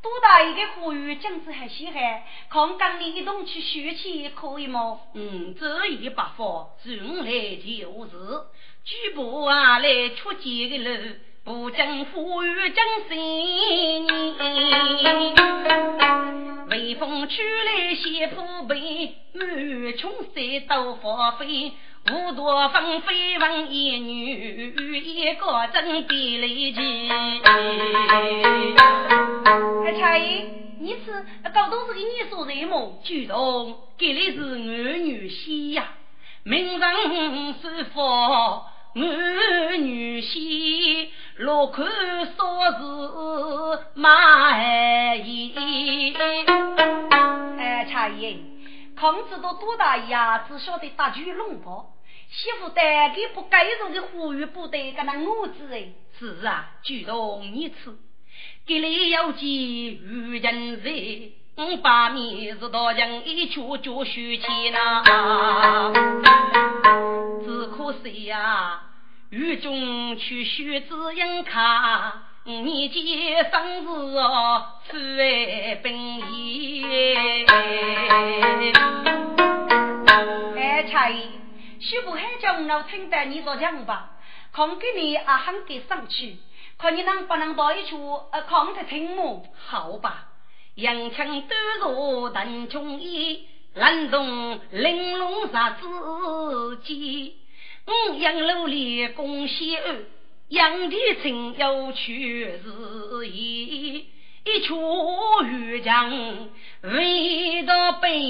[0.03, 5.01] 多大一个呼吁，将子还稀罕，看跟你一同去学去可以吗？
[5.14, 8.12] 嗯，这一不法，从来就是，
[8.85, 11.14] 举步啊来出街的路，
[11.45, 14.07] 不将呼吁将心。
[16.70, 21.72] 微风吹来斜坡背，满穷山都花飞。
[22.12, 27.11] 五朵纷飞问一女，一个真的雷奇。
[29.86, 30.44] 哎，差姨，
[30.80, 31.24] 你是
[31.55, 33.00] 高都是给你说什么？
[33.02, 35.94] 举动，给的是儿女婿呀。
[36.42, 41.09] 名人是否儿女婿？
[41.38, 41.88] 落款
[42.36, 42.78] 说是
[43.94, 45.55] 马儿衣。
[47.59, 48.38] 哎，差姨，
[48.94, 50.44] 孔子都多大呀？
[50.46, 51.92] 只晓得打举龙袍。
[52.31, 57.99] 媳妇带给不该入的呼吁部队，跟那我子哎，是啊，举动一次，
[58.66, 60.91] 给你要记遇人在，
[61.57, 65.93] 我把面子到将一曲就续起呐。
[67.45, 68.83] 只可惜呀，
[69.31, 75.93] 狱中去续知音卡，你见生日哦，父爱本
[76.33, 76.85] 意。
[80.57, 81.43] 哎，差。
[81.85, 84.16] 许不还叫我听得你做讲吧，
[84.53, 86.39] 看给你啊喊给上去，
[86.78, 89.47] 看你能不能到一处呃看得听么？
[89.66, 90.28] 好吧，
[90.76, 97.37] 杨枪端坐邓中义，冷冻玲珑杀自己，
[97.87, 100.05] 五杨楼里共西安，
[100.49, 104.09] 杨帝亲要去日意，
[104.47, 104.74] 一曲
[105.47, 106.11] 渔江
[106.82, 108.20] 未到北。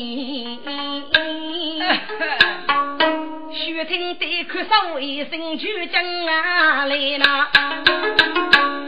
[3.53, 7.51] 须 听得客上一声去将啊来了。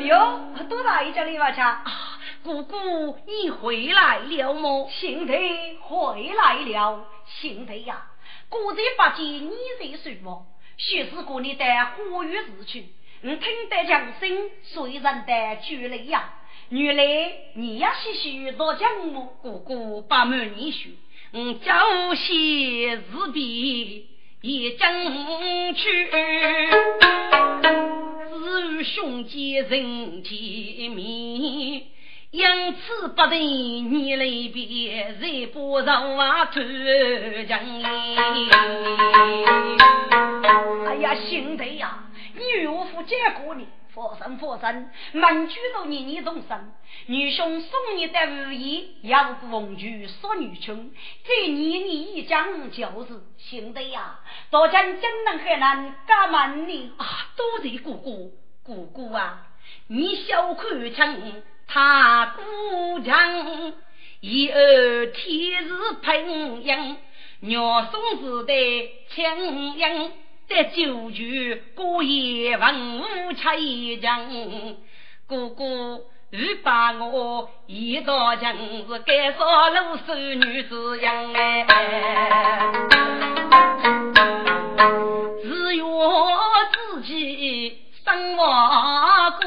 [0.03, 1.83] 哟，多大一家里娃家？
[2.45, 4.89] 姑姑，你回来了么？
[4.89, 5.33] 兄弟
[5.81, 7.05] 回来了，
[7.41, 8.07] 兄弟呀，
[8.49, 9.51] 姑在不见你
[9.81, 10.47] 在说么？
[10.77, 12.87] 许是过你的花月日去，
[13.25, 16.33] 我听得江声，虽然的距离呀。
[16.69, 17.05] 原来
[17.55, 19.29] 你也是许多江么？
[19.41, 20.91] 姑姑把门你说，
[21.33, 23.03] 我朝夕日
[23.33, 24.07] 比
[24.41, 26.11] 也争取，
[28.33, 31.85] 只与兄姐人见面。
[32.33, 36.61] 因此不得你来别，再不让我投
[37.47, 37.61] 江
[40.85, 42.03] 哎呀，兄弟呀，
[42.35, 43.65] 女夫见过你，
[43.97, 46.73] 佛生佛生，满居都年年同生。
[47.07, 50.91] 女兄送你的如意，要不奉举说女穷，
[51.25, 54.21] 这年你一讲就是兄弟呀，
[54.51, 57.07] 大家江南海南干满你啊！
[57.37, 59.47] 多谢姑姑，姑姑啊，
[59.87, 61.43] 你小看成。
[61.67, 63.73] 他姑娘，
[64.21, 65.73] 一儿天日
[66.03, 66.97] 平阳，
[67.41, 68.53] 娘送子的
[69.09, 70.13] 亲娘，
[70.49, 74.29] 得九局过夜文武吃一将。
[75.29, 81.67] 哥哥，你把我一道将是该说露手女子样哎，
[85.43, 85.85] 只愿
[86.73, 88.45] 自己生活
[89.41, 89.47] 过。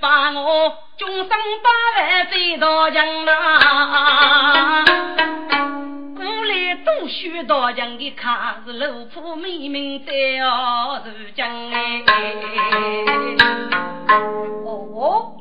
[0.00, 1.36] 把我终身把
[1.96, 4.84] 万追到江啊！
[7.14, 12.02] 我来读书到江的卡是路铺明明在哦入江哎！
[14.64, 15.32] 哦，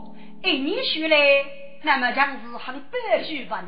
[0.43, 1.45] 哎，你说嘞，
[1.81, 3.63] 那么讲是很白句吧？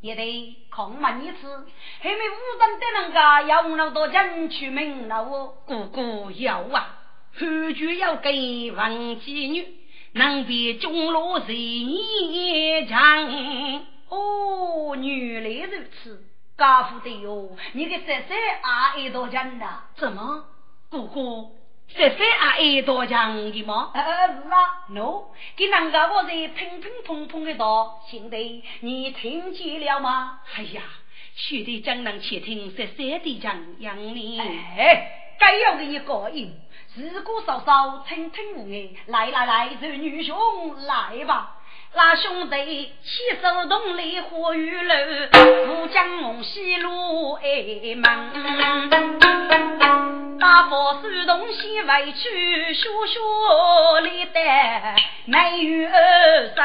[0.00, 1.66] 你也得抗满一次，
[2.00, 5.54] 还没武装的人家要我们到江去门了哦。
[5.66, 6.96] 哥哥要啊，
[7.34, 9.66] 后句要给王妓女。
[10.12, 13.84] 能比中路谁强？
[14.08, 16.24] 哦，原来如此，
[16.58, 19.66] 家父的哟，你个三三阿姨多强的？
[19.94, 20.44] 怎么，
[20.90, 21.56] 姑姑
[21.88, 23.92] 三三阿姨多强的吗？
[23.94, 30.40] 呃，是啊，no，给人家我在乒乒乓乓的道，兄弟，你听见了吗？
[30.56, 30.82] 哎呀，
[31.36, 34.40] 兄弟怎能去听三三的讲样呢？
[34.76, 36.52] 哎，该要给你高音。
[36.92, 40.36] 自古嫂嫂称称无碍，来来来，这女兄
[40.86, 41.54] 来吧。
[41.94, 44.94] 那兄弟牵手同来花雨楼，
[45.66, 48.04] 富江虹西路哎门。
[50.38, 53.18] 大佛手动先回去，学学
[54.02, 55.88] 历代美有
[56.54, 56.62] 生。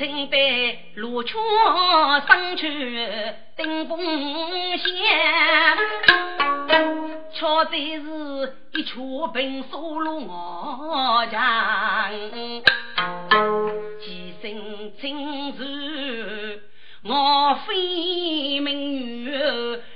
[0.00, 1.38] 只听得罗圈
[2.26, 2.66] 上去
[3.54, 3.98] 顶风
[4.78, 4.88] 险，
[7.34, 8.94] 巧在是一曲
[9.34, 12.10] 平沙路我唱，
[14.00, 16.62] 几声今日
[17.04, 19.36] 我非名誉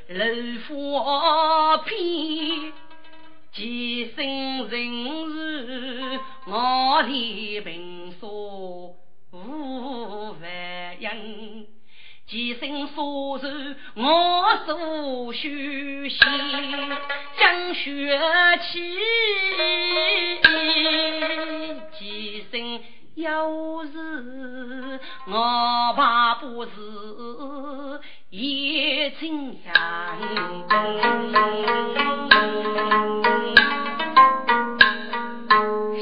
[0.08, 0.22] 楼
[0.68, 1.96] 花片，
[3.54, 4.78] 几声人
[5.30, 8.26] 日我的平沙
[9.34, 10.40] 无万
[11.00, 11.66] 应。
[12.26, 13.48] 几声说愁，
[13.96, 15.48] 我所修
[16.08, 16.18] 行，
[17.38, 18.18] 将血
[18.62, 18.96] 气。
[21.98, 22.80] 几声
[23.16, 26.70] 有时，我怕不是
[28.30, 29.74] 也情样。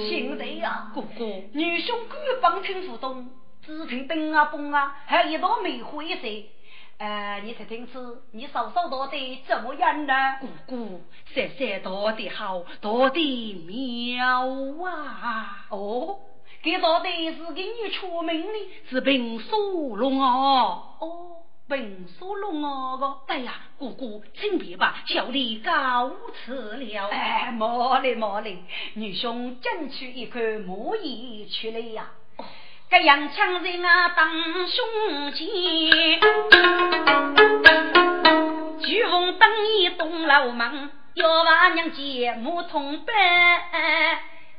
[0.08, 1.24] 兄弟呀，哥哥，
[2.42, 3.30] 帮听不懂。
[3.64, 6.28] 只听灯啊崩啊，还有一道梅花色。
[6.98, 10.12] 呃，你才听次，你嫂嫂到底怎么样呢？
[10.40, 11.00] 姑姑，
[11.32, 14.48] 三三到底好，到底妙
[14.84, 15.66] 啊！
[15.70, 16.18] 哦，
[16.62, 20.82] 这到底是给你出名的，是平苏龙哦。
[21.00, 21.36] 哦，
[21.68, 23.32] 平苏龙哦个。
[23.32, 26.10] 哎呀，姑姑，请别吧，小弟告
[26.44, 27.08] 辞了。
[27.08, 28.58] 哎，莫嘞莫嘞，
[28.94, 32.10] 女兄争取一看，莫意去了呀。
[32.90, 34.30] 这杨枪人啊，当
[34.68, 35.48] 胸前，
[38.80, 43.14] 举风灯一东楼门，幺娃娘接木通班，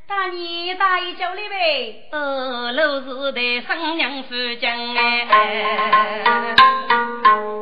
[0.08, 6.56] 大年大爷叫你呗，呃，老是的生娘夫讲哎，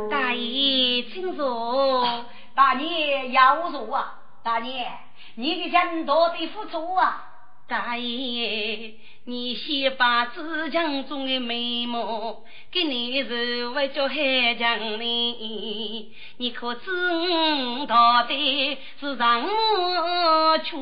[0.10, 2.08] 大爷请坐，
[2.56, 4.90] 大年要坐啊，大年，
[5.36, 7.26] 你的人多得付出啊，
[7.68, 8.94] 大爷。
[9.26, 12.42] 你先把自强中的眉毛
[12.72, 14.16] 给你是为叫海
[14.56, 16.12] 强呢？
[16.38, 20.76] 你可知我到底是让我去？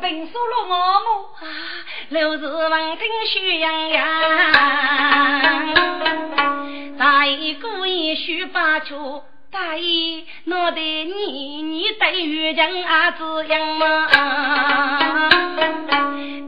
[0.00, 1.28] 并说了我么？
[2.08, 4.02] 六是闻听喜洋洋，
[6.96, 8.94] 大爷故意许把去。
[9.50, 14.06] 大爷，脑袋你你对于人啊子样嘛？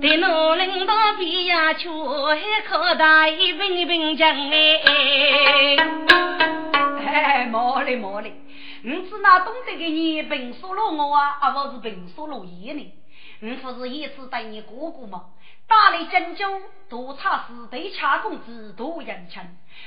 [0.03, 4.81] 对老领导比呀，却还靠大爷平平讲哎。
[7.07, 8.35] 哎，毛嘞毛嘞，
[8.83, 12.93] 你是那懂得的你平说了我啊，而不是平说了爷呢？
[13.41, 15.31] 你不是一直对你哥哥吗？
[15.67, 19.41] 大理真酒，督察是对恰公子多人情，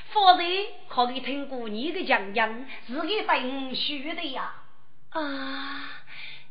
[0.10, 0.44] 否则
[0.88, 4.54] 可以听过你的讲言，是给等虚的呀。
[5.10, 5.90] 啊，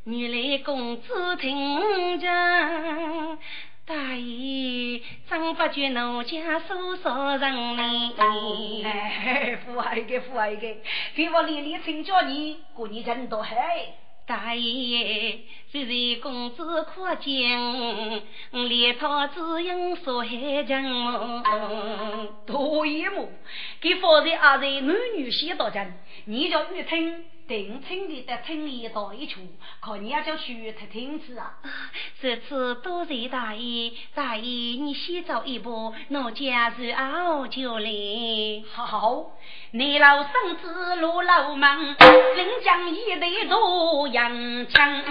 [0.04, 3.38] 原来公子听讲，
[3.84, 8.14] 大爷真不觉奴家说说人呢。
[8.18, 10.76] 哎，富爱的富爱的，
[11.16, 13.94] 给我连连请教你，过年人多嗨。
[14.32, 21.44] 大爷，虽然公子可敬，连他只因说海讲
[22.46, 23.30] 多一幕，
[23.78, 25.86] 给放在阿在男女先到家，
[26.24, 27.26] 你叫玉听。
[27.48, 29.40] 定亲的在村里到一处，
[29.80, 31.54] 可你要叫去听听子啊！
[32.20, 37.90] 这次多谢大爷，大爷你先走一步，我家是熬就来。
[38.72, 39.32] 好，
[39.72, 41.96] 你老孙子路老忙，临
[42.64, 45.02] 江一对多洋枪。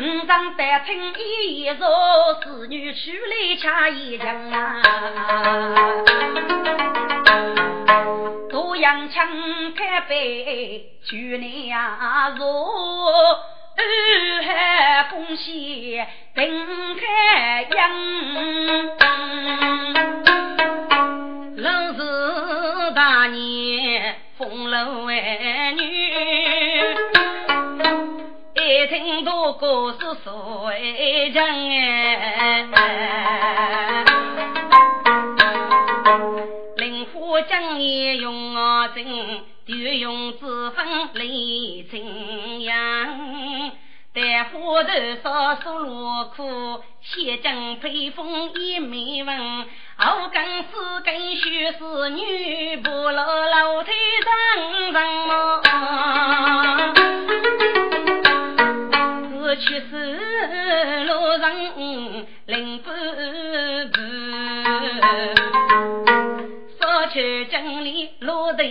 [0.00, 1.88] 五丈单听一座，
[2.44, 4.82] 子女出来掐一枪啊！
[8.50, 9.28] 多阳枪
[9.74, 10.17] 开背，
[11.04, 11.76] 去年
[12.36, 12.44] 若
[13.76, 13.80] 二
[14.42, 16.66] 海贡献定
[16.96, 17.78] 开阳，
[21.56, 21.98] 老是
[22.94, 25.82] 大年风楼儿女，
[28.54, 30.72] 一听到故事说
[31.32, 32.66] 讲哎。
[37.46, 39.06] 将也用我真，
[39.68, 41.24] 就用脂粉来
[41.92, 43.70] 蒸养。
[44.14, 44.90] 待花头
[45.22, 49.66] 烧酥落苦，先将配风一眉纹。
[49.98, 50.64] 后更是
[51.04, 53.90] 更须是女不落楼梯
[54.24, 54.32] 上
[54.90, 54.96] 人
[55.26, 55.60] 么？
[59.30, 61.44] 是去是路上
[62.46, 62.90] 零不
[67.10, 68.62] 去江里落得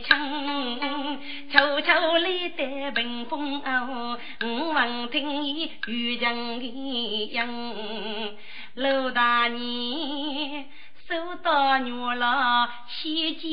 [0.00, 1.20] 清，
[1.50, 8.36] 悄悄来得屏风哦，我闻听伊玉强的音，
[8.74, 10.66] 陆大年
[11.08, 13.44] 收到女郎喜结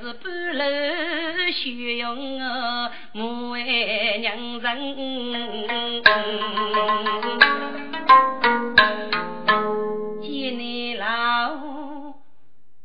[0.00, 4.94] 是半路虚荣哦，母爱娘人。
[10.20, 12.07] 见你老。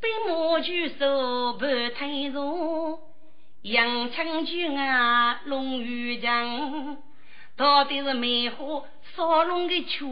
[0.03, 2.99] 被马驹手半推入，
[3.61, 6.97] 阳春菊啊龙玉江，
[7.55, 8.83] 到底是梅花
[9.15, 10.05] 烧龙的雀，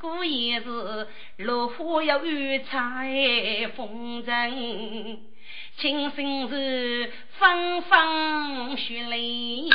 [0.00, 5.18] 故也是落花要有彩风筝，
[5.76, 9.68] 青生是芳芳雪泪，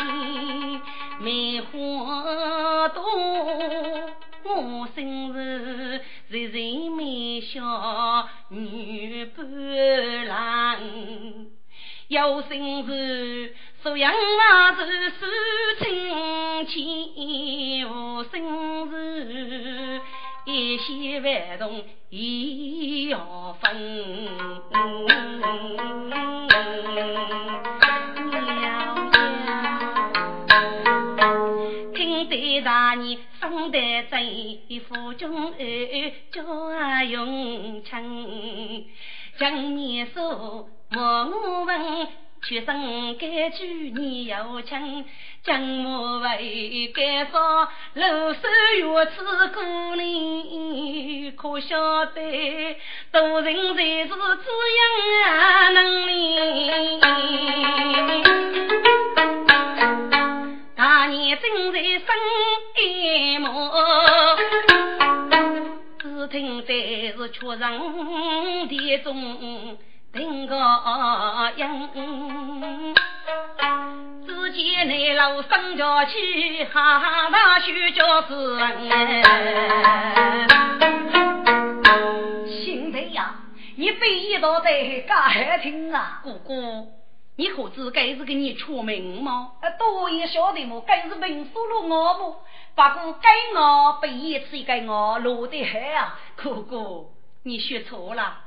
[1.19, 3.03] 梅花多。
[4.43, 10.79] 我生日日日美笑女伴郎，
[12.07, 15.25] 有生日说养娃子是
[15.83, 20.01] 亲戚，无生日
[20.45, 24.29] 一些万动一要分。
[32.61, 34.21] 大年生得在
[34.87, 36.43] 府中儿叫
[37.03, 38.85] 永庆，
[39.37, 42.07] 今年说我问，
[42.41, 43.65] 出生该句
[43.95, 45.05] 你有情，
[45.43, 48.39] 今我为该说六十
[48.77, 52.21] 月此过年，可晓得
[53.11, 54.15] 多人才是滋
[54.77, 56.11] 养能力，
[61.09, 62.05] 你正在生
[62.77, 63.71] 一梦，
[65.97, 66.67] 只听在
[67.17, 69.75] 是雀声啼中
[70.13, 70.55] 听个
[71.55, 71.89] 音，
[74.27, 78.61] 只见那老升桥去，哈哈大笑叫是人。
[82.45, 83.33] 心在呀，
[83.77, 86.98] 你杯一道杯，干还听啊，姑姑。
[87.39, 89.53] 你可知该是给你出名吗？
[89.61, 90.81] 呃，多也晓得么？
[90.81, 92.43] 该是文书了我么？
[92.75, 96.19] 不过该我被一次该我落得很啊！
[96.35, 97.05] 哥哥，
[97.43, 98.39] 你说错了，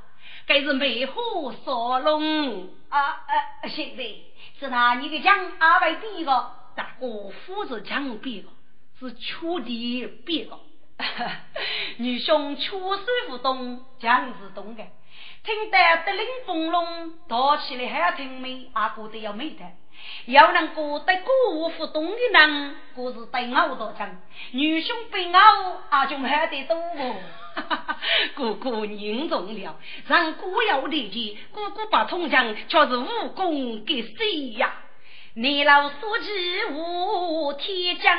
[0.45, 1.15] 该是梅花
[1.65, 3.25] 烧龙啊！
[3.63, 4.25] 呃，兄弟，
[4.59, 6.51] 是拿你的枪阿为比个？
[6.75, 8.49] 大哥，夫是枪比个，
[8.99, 10.59] 是出的比个。
[11.97, 14.83] 女兄出手不动，枪是动的。
[15.43, 19.65] 听得得令风龙，打起来还听美，阿哥都要美的。
[20.25, 24.09] 要能过得歌舞不动的人，故是对我多强。
[24.51, 27.15] 女兄被我阿兄还得多哦。
[28.35, 29.77] 哥哥凝重了，
[30.07, 34.73] 让哥要理解，哥哥把铜枪却是武功给谁呀？
[35.35, 38.17] 你老书记无天将，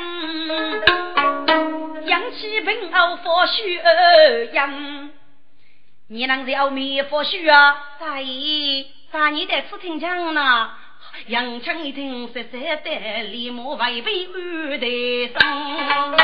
[2.05, 5.09] 扬起平傲佛须儿扬。
[6.07, 7.97] 你能在后面佛书啊？
[7.99, 10.71] 大爷，大爷在此听讲呢。
[11.25, 14.85] 杨强一听，实在的，立马违背二代
[15.33, 16.15] 生。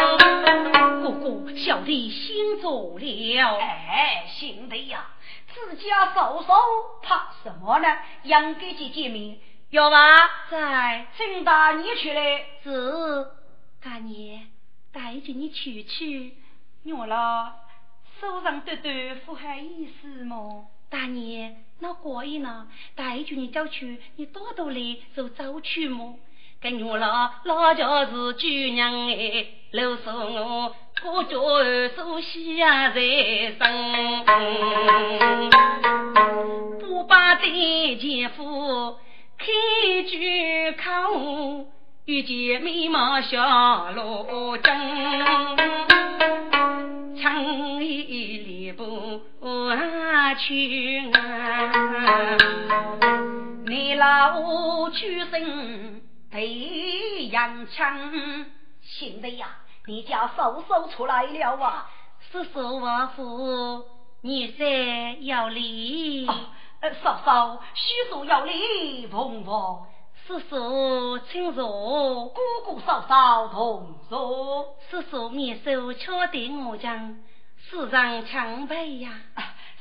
[1.01, 3.57] 哥哥，小弟心足了。
[3.57, 5.07] 哎，兄弟呀，
[5.51, 6.53] 自家嫂嫂
[7.01, 7.97] 怕什么呢？
[8.23, 9.39] 杨哥姐见面，
[9.71, 10.29] 要吧？
[10.51, 12.45] 在，请大爷去嘞。
[12.63, 13.25] 是，
[13.83, 14.41] 大爷
[14.93, 16.35] 带着你去去。
[16.95, 17.53] 我了。
[18.21, 20.67] 手上堆堆符还意思么？
[20.91, 22.67] 大爷，那可以呢？
[22.93, 26.19] 带着你走去，你多多来就走去么？
[26.61, 31.39] 跟我老老家是姑娘哎，老说我过脚
[31.95, 33.01] 熟悉啊在
[33.57, 33.59] 身，
[36.79, 38.99] 不把对前夫
[39.39, 39.47] 开
[40.03, 41.65] 句口，
[42.05, 44.75] 遇见美貌小罗真。
[47.21, 47.43] 唱
[47.83, 49.21] 一里不
[50.39, 52.37] 去啊！
[53.67, 58.09] 你老屈身对杨枪，
[58.81, 59.47] 兄弟呀，
[59.85, 61.87] 你家嫂嫂出来了啊！
[62.31, 63.85] 叔叔王父，
[64.21, 66.25] 你三要礼。
[66.79, 69.85] 呃，嫂嫂，叔叔要礼，同房。
[70.31, 74.77] 叔叔请坐，姑姑嫂嫂同坐。
[74.89, 77.17] 叔叔面手敲对我讲，
[77.57, 79.11] 世上强辈呀。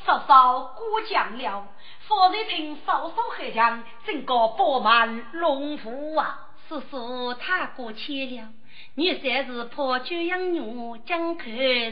[0.04, 1.68] 嫂嫂过奖了，
[2.00, 6.48] 方才听嫂嫂喝讲，整个饱满龙福啊。
[6.68, 8.48] 叔叔太过谦了，
[8.96, 11.44] 你算是破酒养女，将口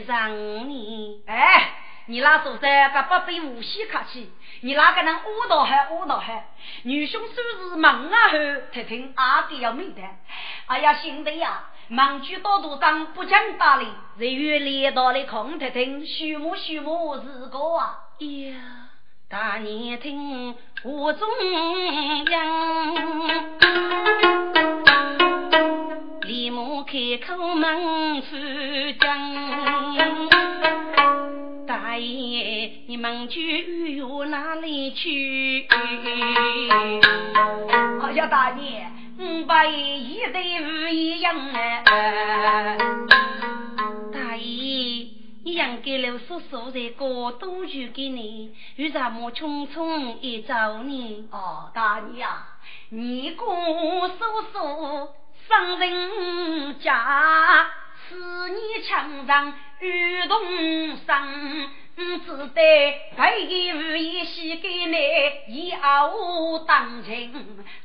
[0.05, 1.23] 让你。
[1.27, 1.85] 哎。
[2.09, 4.31] 你那说噻，个不被无锡客气，
[4.61, 6.47] 你那个人误导还误导还，
[6.81, 8.37] 女兄虽是忙啊后，
[8.71, 10.01] 听听阿弟要命的。
[10.65, 13.85] 哎呀，兄弟呀，忙居多多上不讲道理，
[14.17, 17.99] 日月连到的空听听，虚木虚木是个啊。
[18.17, 18.55] 呀，
[19.29, 21.29] 大年听我中
[22.31, 23.45] 央，
[26.21, 26.93] 立马开
[27.23, 28.35] 口问夫
[28.99, 30.38] 讲。
[31.99, 35.67] 大爷，你们去又哪里去？
[35.67, 35.77] 哎
[38.13, 38.89] 呀，大爷，
[39.19, 41.83] 五百一对不一样啊！
[44.13, 45.07] 大爷，
[45.43, 48.55] 你养给了叔叔在过多久给你？
[48.77, 51.27] 为什么匆匆一找你？
[51.33, 52.47] 哦，大爷啊，
[52.91, 55.09] 你姑叔叔
[55.49, 57.67] 生人家，
[58.07, 60.39] 思念墙上雨动
[61.05, 61.69] 声。
[61.99, 64.95] 只得白衣无衣洗给你，
[65.53, 67.33] 以后当亲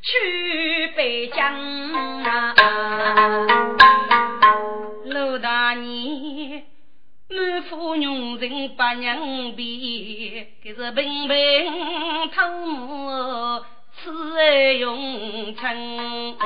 [0.02, 1.52] 去北疆
[2.22, 2.54] 啊！
[5.06, 6.62] 老大年
[7.28, 13.64] 满腹用人把娘逼，给是平平偷母
[13.96, 16.36] 此爱用成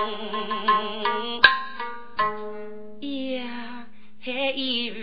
[3.03, 3.87] 呀，
[4.25, 4.95] 还有。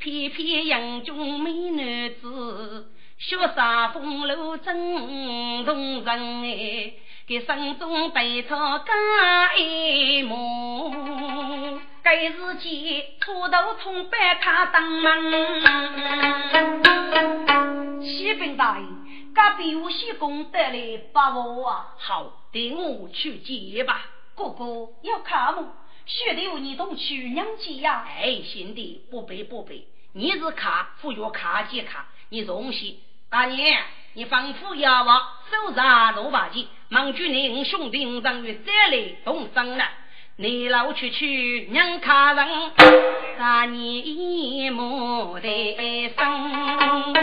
[0.00, 6.94] 翩翩杨中美男子，雪洒风流真动人哎！
[7.26, 15.60] 给山中百草加一抹，该是见出头从白他当门。
[18.00, 18.86] 启禀大爷，
[19.34, 21.94] 隔壁有些功德来把握啊！
[21.98, 22.22] 好，
[22.54, 24.00] 带我去接吧。
[24.34, 24.64] 哥哥
[25.02, 25.68] 要看我。
[26.10, 28.04] 学的有你都去娘家呀？
[28.20, 32.98] 哎，兄弟，不背不背，你是卡，不要卡即卡，你东西。
[33.30, 33.80] 大娘，
[34.14, 39.84] 你吩咐要我手上罗把剑，忙住你兄弟五人月再来动身了。
[40.34, 42.72] 你老去去娘卡人，
[43.38, 47.14] 大年莫得生。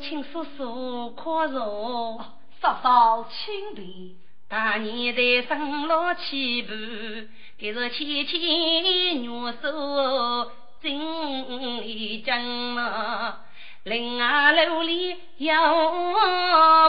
[0.00, 2.18] 请叔叔宽容，
[2.60, 4.27] 嫂嫂请便。
[4.48, 6.72] 大年的生老七步，
[7.58, 9.28] 给是千千女
[9.60, 10.50] 手
[10.82, 13.40] 真一将嘛。
[13.84, 15.52] 林啊楼里有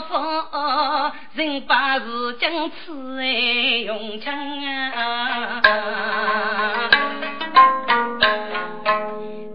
[0.10, 3.26] 风，人把是将此爱
[3.80, 4.34] 用枪
[4.94, 5.62] 啊！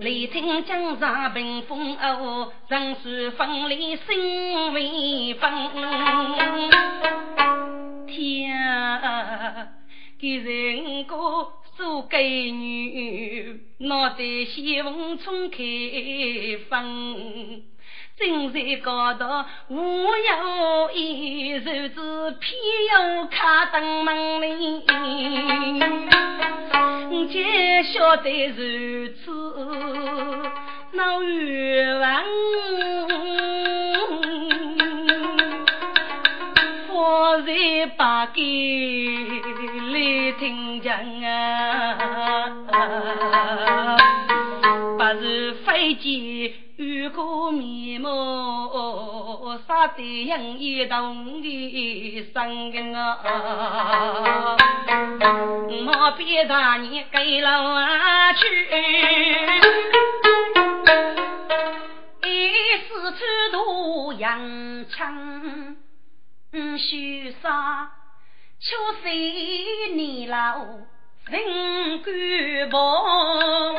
[0.05, 5.51] 雷霆江上冰封哦，人世分离心未分。
[8.07, 8.55] 天，
[10.21, 11.15] 给人家。
[11.77, 15.59] 做闺女，脑袋先锋冲开
[16.69, 16.85] 放，
[18.17, 22.57] 正在高头无有一日子偏
[22.93, 24.85] 要卡登门里，
[27.29, 29.33] 只晓得如此
[30.93, 32.25] 闹冤枉，
[36.93, 38.41] 我在把给。
[39.93, 41.97] 来听讲啊！
[44.97, 48.09] 不是飞机遇过面目，
[49.68, 54.57] 杀得人一动的生根啊！
[55.87, 58.66] 我别大你给了去，
[62.25, 62.49] 一
[62.79, 65.77] 时出度扬枪，
[66.77, 67.89] 须杀。
[68.59, 69.14] 秋水
[69.95, 70.59] 你老
[71.27, 72.12] 人干
[72.70, 73.77] 薄，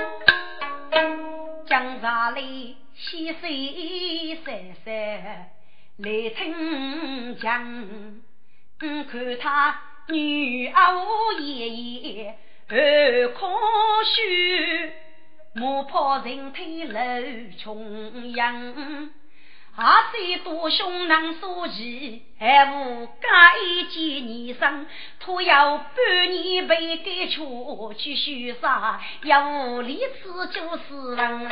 [1.67, 4.89] 江上里溪水潺潺
[5.97, 8.21] 来听讲。
[8.79, 12.37] 看他女儿爷爷
[12.67, 13.47] 二可
[14.03, 14.21] 羞，
[15.53, 16.99] 莫怕人推楼
[17.57, 18.73] 穷阳。
[19.77, 24.85] 阿三多凶能所及，还无加一件衣裳，
[25.19, 31.47] 徒要半年被赶出去修杀，要无理此就是人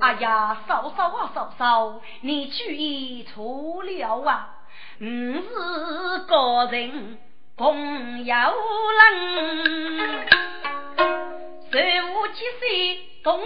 [0.00, 4.48] 哎呀，嫂嫂啊，嫂嫂，你注意错了啊！
[5.00, 7.18] 吾是高人
[7.56, 10.26] 共有人，
[11.70, 13.10] 十五七岁。
[13.22, 13.40] 东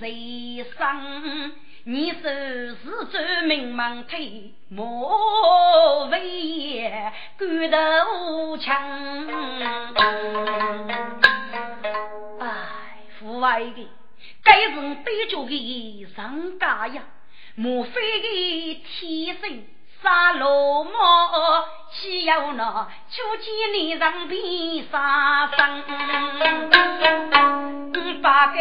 [0.00, 1.52] 谁生？
[1.84, 9.26] 你手是专门忙推莫为也，骨头强。
[12.38, 12.46] 哎，
[13.18, 13.86] 父爱的，
[14.42, 17.02] 该人悲剧的上家呀，
[17.54, 19.62] 莫非的天生
[20.02, 20.90] 杀罗毛？
[21.90, 25.82] 岂有那秋见你人变杀生？
[28.20, 28.58] 八个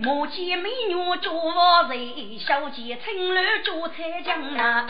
[0.00, 4.86] 母见美女做王人，小姐青楼做彩将啊！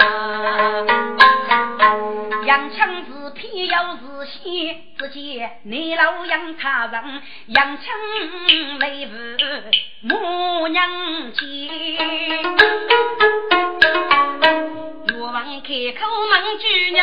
[2.45, 7.87] 杨枪是偏要是先，只见你老杨他人，杨枪
[8.81, 9.13] 来扶
[10.03, 12.90] 母娘接。
[15.41, 15.49] 开
[15.99, 17.03] 口问句娘，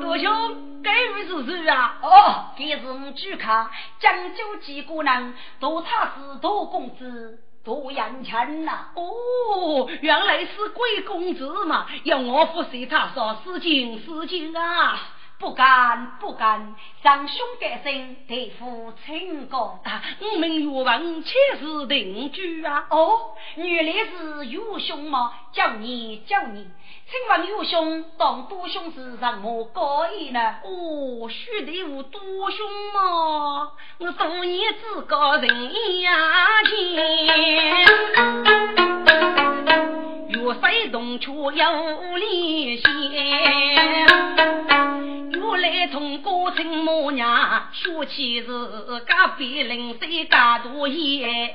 [0.00, 1.98] 多兄，该位是啊？
[2.00, 8.86] 哦，这是我主卡讲究几个人，都他是大公子，大杨强呐。
[8.94, 15.00] 哦，原来是贵公子嘛，要我服侍他说失敬失敬啊。
[15.38, 19.78] 不敢不敢，让兄改姓，对付亲哥。
[20.20, 22.86] 我们岳王且是定居啊。
[22.90, 25.32] 哦，原来是岳兄吗？
[25.52, 26.66] 叫你叫你，
[27.10, 30.56] 请问岳兄当多兄是什么高义呢？
[30.62, 36.10] 哦，须得我多兄嘛，我多年自高人呀
[36.64, 36.76] 见。
[40.28, 42.90] 岳飞东出有离线，
[45.30, 49.06] 原来从高城母娘说起是隔
[49.38, 51.54] 壁邻居家多言。